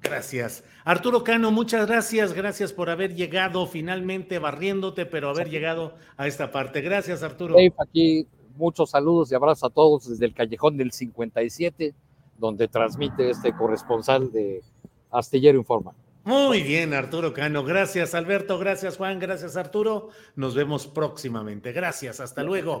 [0.00, 0.64] Gracias.
[0.84, 2.32] Arturo Cano, muchas gracias.
[2.32, 6.80] Gracias por haber llegado finalmente barriéndote, pero haber llegado a esta parte.
[6.80, 7.54] Gracias, Arturo.
[7.54, 8.26] Dave, aquí
[8.56, 11.94] muchos saludos y abrazos a todos desde el callejón del 57,
[12.40, 14.62] donde transmite este corresponsal de
[15.10, 15.92] Astillero Informa.
[16.24, 17.64] Muy bien, Arturo Cano.
[17.64, 18.58] Gracias, Alberto.
[18.58, 19.18] Gracias, Juan.
[19.18, 20.08] Gracias, Arturo.
[20.36, 21.72] Nos vemos próximamente.
[21.72, 22.20] Gracias.
[22.20, 22.80] Hasta luego.